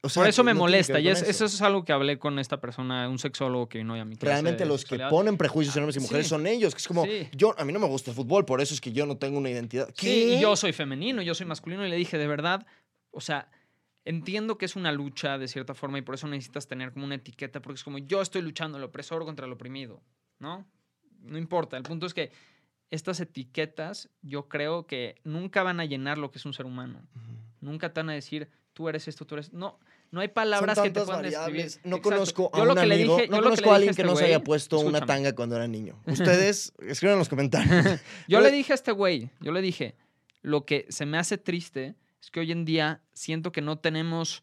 o 0.00 0.08
sea, 0.08 0.22
Por 0.22 0.28
eso 0.30 0.42
me 0.44 0.54
no 0.54 0.60
molesta. 0.60 0.98
Y 0.98 1.08
es- 1.08 1.20
eso 1.22 1.44
es 1.44 1.60
algo 1.60 1.84
que 1.84 1.92
hablé 1.92 2.18
con 2.18 2.38
esta 2.38 2.62
persona, 2.62 3.06
un 3.10 3.18
sexólogo 3.18 3.68
que 3.68 3.78
vino 3.78 3.92
a 3.94 4.04
mi 4.06 4.16
clase 4.16 4.32
Realmente 4.32 4.64
los 4.64 4.86
que 4.86 4.98
ponen 5.10 5.36
prejuicios 5.36 5.76
en 5.76 5.82
hombres 5.82 5.96
y 5.96 5.98
Ah, 5.98 6.02
mujeres 6.04 6.24
sí. 6.26 6.30
son 6.30 6.46
ellos, 6.46 6.74
que 6.74 6.78
es 6.78 6.88
como, 6.88 7.04
Sí. 7.04 7.28
yo, 7.36 7.54
a 7.58 7.66
mí 7.66 7.72
no 7.74 7.80
me 7.80 7.86
gusta 7.86 8.12
el 8.12 8.16
fútbol, 8.16 8.46
por 8.46 8.62
eso 8.62 8.72
es 8.72 8.80
que 8.80 8.92
yo 8.92 9.04
no 9.04 9.18
tengo 9.18 9.36
una 9.36 9.50
identidad. 9.50 9.88
¿Qué? 9.94 10.06
Sí, 10.06 10.34
y 10.36 10.40
yo 10.40 10.56
soy 10.56 10.72
femenino, 10.72 11.20
yo 11.20 11.34
soy 11.34 11.44
masculino 11.44 11.86
y 11.86 11.90
le 11.90 11.96
dije, 11.96 12.16
de 12.16 12.26
verdad, 12.26 12.66
o 13.10 13.20
sea, 13.20 13.48
entiendo 14.04 14.58
que 14.58 14.64
es 14.66 14.76
una 14.76 14.92
lucha 14.92 15.38
de 15.38 15.48
cierta 15.48 15.74
forma 15.74 15.98
y 15.98 16.02
por 16.02 16.14
eso 16.14 16.26
necesitas 16.28 16.66
tener 16.66 16.92
como 16.92 17.04
una 17.06 17.14
etiqueta, 17.16 17.60
porque 17.62 17.76
es 17.78 17.84
como 17.84 17.98
yo 17.98 18.20
estoy 18.22 18.42
luchando 18.42 18.78
el 18.78 18.84
opresor 18.84 19.24
contra 19.24 19.46
el 19.46 19.52
oprimido, 19.52 20.02
¿no? 20.38 20.66
No 21.20 21.38
importa, 21.38 21.76
el 21.76 21.82
punto 21.84 22.06
es 22.06 22.12
que 22.14 22.30
estas 22.90 23.18
etiquetas 23.20 24.10
yo 24.22 24.48
creo 24.48 24.86
que 24.86 25.16
nunca 25.24 25.62
van 25.62 25.80
a 25.80 25.84
llenar 25.86 26.18
lo 26.18 26.30
que 26.30 26.38
es 26.38 26.44
un 26.44 26.52
ser 26.52 26.66
humano. 26.66 27.00
Ujú. 27.16 27.32
Nunca 27.60 27.92
te 27.92 28.00
van 28.00 28.10
a 28.10 28.12
decir, 28.12 28.48
tú 28.74 28.88
eres 28.88 29.08
esto, 29.08 29.24
tú 29.26 29.34
eres... 29.36 29.52
No, 29.52 29.80
no 30.10 30.20
hay 30.20 30.28
Son 30.28 30.34
palabras 30.34 30.78
que 30.78 30.90
te 30.90 31.00
puedan 31.00 31.22
variables. 31.22 31.64
describir. 31.64 31.90
No 31.90 31.96
Exacto. 31.96 32.10
conozco 32.10 32.50
a 32.52 32.58
Yo 32.58 32.64
lo 32.66 32.72
un 32.72 32.78
amigo, 32.78 33.16
dije- 33.16 33.28
no 33.30 33.42
conozco 33.42 33.72
a 33.72 33.76
alguien 33.76 33.92
dije 33.92 34.02
que 34.02 34.06
no 34.06 34.12
este 34.12 34.24
se 34.24 34.26
haya 34.34 34.44
puesto 34.44 34.78
una 34.80 34.98
escúchame. 34.98 35.06
tanga 35.06 35.34
cuando 35.34 35.56
era 35.56 35.66
niño. 35.66 35.98
Ustedes, 36.06 36.72
escriban 36.86 37.14
en 37.14 37.18
los 37.20 37.28
comentarios. 37.30 37.84
Yo 37.84 38.38
Pero- 38.38 38.40
le 38.42 38.52
dije 38.52 38.72
a 38.72 38.76
este 38.76 38.92
güey, 38.92 39.30
yo 39.40 39.50
le 39.50 39.62
dije, 39.62 39.96
lo 40.42 40.66
que 40.66 40.86
se 40.90 41.06
me 41.06 41.16
hace 41.18 41.38
triste 41.38 41.94
es 42.24 42.30
que 42.30 42.40
hoy 42.40 42.52
en 42.52 42.64
día 42.64 43.02
siento 43.12 43.52
que 43.52 43.60
no 43.60 43.78
tenemos 43.78 44.42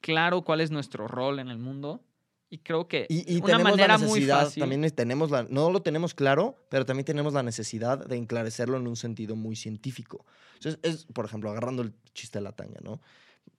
claro 0.00 0.42
cuál 0.42 0.60
es 0.60 0.70
nuestro 0.70 1.08
rol 1.08 1.38
en 1.38 1.48
el 1.48 1.58
mundo 1.58 2.02
y 2.50 2.58
creo 2.58 2.86
que 2.86 3.06
Y, 3.08 3.32
y 3.32 3.36
una 3.38 3.46
tenemos 3.46 3.70
manera 3.72 3.88
la 3.94 3.98
muy 3.98 4.08
necesidad, 4.20 4.44
fácil. 4.44 4.60
también 4.60 4.90
tenemos 4.90 5.30
la, 5.30 5.44
no 5.48 5.70
lo 5.70 5.80
tenemos 5.80 6.14
claro, 6.14 6.56
pero 6.68 6.84
también 6.84 7.06
tenemos 7.06 7.32
la 7.32 7.42
necesidad 7.42 8.06
de 8.06 8.16
enclarecerlo 8.16 8.76
en 8.76 8.86
un 8.86 8.96
sentido 8.96 9.34
muy 9.36 9.56
científico. 9.56 10.24
Entonces, 10.56 10.78
es, 10.82 11.06
por 11.06 11.24
ejemplo, 11.24 11.50
agarrando 11.50 11.82
el 11.82 11.94
chiste 12.12 12.38
de 12.38 12.42
la 12.42 12.52
tanga, 12.52 12.80
¿no? 12.82 13.00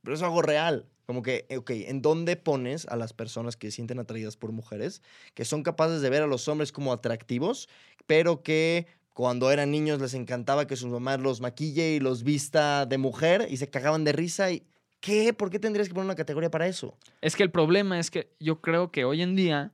Pero 0.03 0.15
es 0.15 0.21
algo 0.21 0.41
real. 0.43 0.85
Como 1.07 1.23
que, 1.23 1.45
ok, 1.57 1.71
¿en 1.71 2.01
dónde 2.01 2.35
pones 2.35 2.87
a 2.87 2.95
las 2.95 3.13
personas 3.13 3.57
que 3.57 3.67
se 3.67 3.75
sienten 3.77 3.99
atraídas 3.99 4.37
por 4.37 4.51
mujeres, 4.51 5.01
que 5.33 5.43
son 5.45 5.63
capaces 5.63 6.01
de 6.01 6.09
ver 6.09 6.21
a 6.21 6.27
los 6.27 6.47
hombres 6.47 6.71
como 6.71 6.93
atractivos, 6.93 7.67
pero 8.07 8.43
que 8.43 8.87
cuando 9.15 9.49
eran 9.49 9.71
niños 9.71 10.01
les 10.01 10.13
encantaba 10.13 10.67
que 10.67 10.75
sus 10.75 10.91
mamás 10.91 11.21
los 11.21 11.39
maquille 11.39 11.95
y 11.95 12.01
los 12.01 12.23
vista 12.23 12.85
de 12.85 12.97
mujer 12.97 13.47
y 13.49 13.55
se 13.55 13.69
cagaban 13.69 14.03
de 14.03 14.11
risa 14.11 14.51
y... 14.51 14.67
¿Qué? 14.99 15.33
¿Por 15.33 15.49
qué 15.49 15.57
tendrías 15.57 15.87
que 15.87 15.93
poner 15.93 16.07
una 16.07 16.15
categoría 16.15 16.51
para 16.51 16.67
eso? 16.67 16.97
Es 17.21 17.37
que 17.37 17.43
el 17.43 17.49
problema 17.49 17.97
es 17.97 18.11
que 18.11 18.35
yo 18.41 18.59
creo 18.59 18.91
que 18.91 19.05
hoy 19.05 19.21
en 19.21 19.37
día 19.37 19.71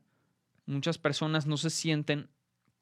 muchas 0.67 0.99
personas 0.99 1.47
no 1.47 1.57
se 1.57 1.71
sienten 1.71 2.29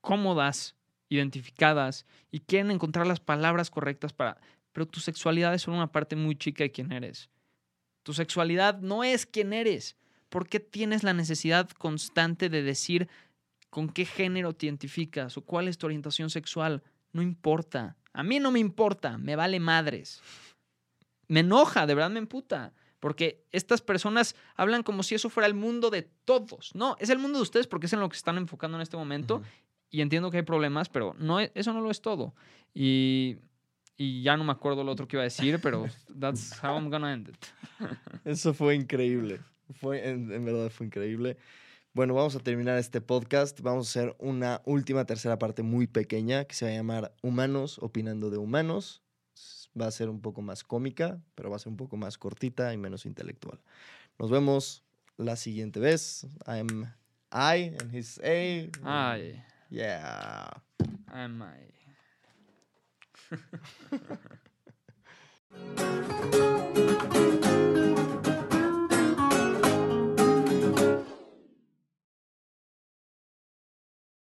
cómodas, 0.01 0.75
identificadas 1.07 2.05
y 2.29 2.41
quieren 2.41 2.71
encontrar 2.71 3.07
las 3.07 3.21
palabras 3.21 3.69
correctas 3.69 4.11
para... 4.11 4.41
Pero 4.73 4.85
tu 4.85 4.99
sexualidad 4.99 5.53
es 5.53 5.65
una 5.65 5.93
parte 5.93 6.17
muy 6.17 6.35
chica 6.35 6.65
de 6.65 6.71
quién 6.71 6.91
eres. 6.91 7.29
Tu 8.03 8.11
sexualidad 8.11 8.79
no 8.81 9.05
es 9.05 9.25
quién 9.25 9.53
eres. 9.53 9.95
¿Por 10.27 10.49
qué 10.49 10.59
tienes 10.59 11.03
la 11.03 11.13
necesidad 11.13 11.69
constante 11.69 12.49
de 12.49 12.63
decir 12.63 13.07
con 13.69 13.89
qué 13.89 14.05
género 14.05 14.53
te 14.53 14.65
identificas 14.65 15.37
o 15.37 15.41
cuál 15.41 15.67
es 15.67 15.77
tu 15.77 15.85
orientación 15.85 16.29
sexual? 16.29 16.83
No 17.11 17.21
importa. 17.21 17.95
A 18.13 18.23
mí 18.23 18.39
no 18.39 18.51
me 18.51 18.59
importa. 18.59 19.17
Me 19.17 19.35
vale 19.35 19.59
madres. 19.59 20.21
Me 21.27 21.41
enoja, 21.41 21.85
de 21.85 21.95
verdad 21.95 22.09
me 22.09 22.19
emputa. 22.19 22.73
Porque 22.99 23.45
estas 23.51 23.81
personas 23.81 24.35
hablan 24.55 24.83
como 24.83 25.03
si 25.03 25.15
eso 25.15 25.29
fuera 25.29 25.47
el 25.47 25.53
mundo 25.53 25.89
de 25.89 26.01
todos. 26.25 26.75
No, 26.75 26.97
es 26.99 27.09
el 27.09 27.17
mundo 27.19 27.39
de 27.39 27.43
ustedes 27.43 27.67
porque 27.67 27.85
es 27.85 27.93
en 27.93 27.99
lo 28.01 28.09
que 28.09 28.15
se 28.15 28.19
están 28.19 28.37
enfocando 28.37 28.77
en 28.77 28.81
este 28.81 28.97
momento. 28.97 29.41
Y 29.89 30.01
entiendo 30.01 30.29
que 30.29 30.37
hay 30.37 30.43
problemas, 30.43 30.89
pero 30.89 31.15
no, 31.17 31.39
e- 31.39 31.51
eso 31.55 31.71
no 31.73 31.81
lo 31.81 31.89
es 31.91 32.01
todo. 32.01 32.33
Y, 32.73 33.37
y 33.95 34.21
ya 34.21 34.35
no 34.37 34.43
me 34.43 34.51
acuerdo 34.51 34.83
lo 34.83 34.91
otro 34.91 35.07
que 35.07 35.15
iba 35.15 35.21
a 35.21 35.23
decir, 35.23 35.59
pero 35.61 35.87
that's 36.19 36.61
how 36.61 36.75
I'm 36.75 36.89
gonna 36.89 37.13
end 37.13 37.29
it. 37.29 37.45
Eso 38.25 38.53
fue 38.53 38.75
increíble. 38.75 39.39
Fue, 39.79 40.07
en, 40.09 40.31
en 40.31 40.45
verdad 40.45 40.69
fue 40.69 40.87
increíble. 40.87 41.37
Bueno, 41.93 42.13
vamos 42.13 42.35
a 42.35 42.39
terminar 42.39 42.77
este 42.77 43.01
podcast. 43.01 43.59
Vamos 43.61 43.87
a 43.87 43.89
hacer 43.99 44.15
una 44.19 44.61
última 44.65 45.05
tercera 45.05 45.37
parte 45.39 45.63
muy 45.63 45.87
pequeña 45.87 46.45
que 46.45 46.55
se 46.55 46.65
va 46.65 46.71
a 46.71 46.75
llamar 46.75 47.13
Humanos 47.21 47.79
opinando 47.81 48.29
de 48.29 48.37
humanos. 48.37 49.01
Va 49.79 49.87
a 49.87 49.91
ser 49.91 50.09
un 50.09 50.21
poco 50.21 50.41
más 50.41 50.63
cómica, 50.63 51.19
pero 51.35 51.49
va 51.49 51.55
a 51.55 51.59
ser 51.59 51.69
un 51.69 51.77
poco 51.77 51.97
más 51.97 52.17
cortita 52.17 52.73
y 52.73 52.77
menos 52.77 53.05
intelectual. 53.05 53.59
Nos 54.17 54.29
vemos 54.29 54.83
la 55.17 55.35
siguiente 55.35 55.79
vez. 55.79 56.27
I'm 56.47 56.85
I 57.31 57.75
and 57.79 57.93
he's 57.93 58.19
A. 58.23 58.69
Ay, 58.83 59.43
Yeah. 59.69 60.49
am 61.07 61.43
I. 61.43 61.69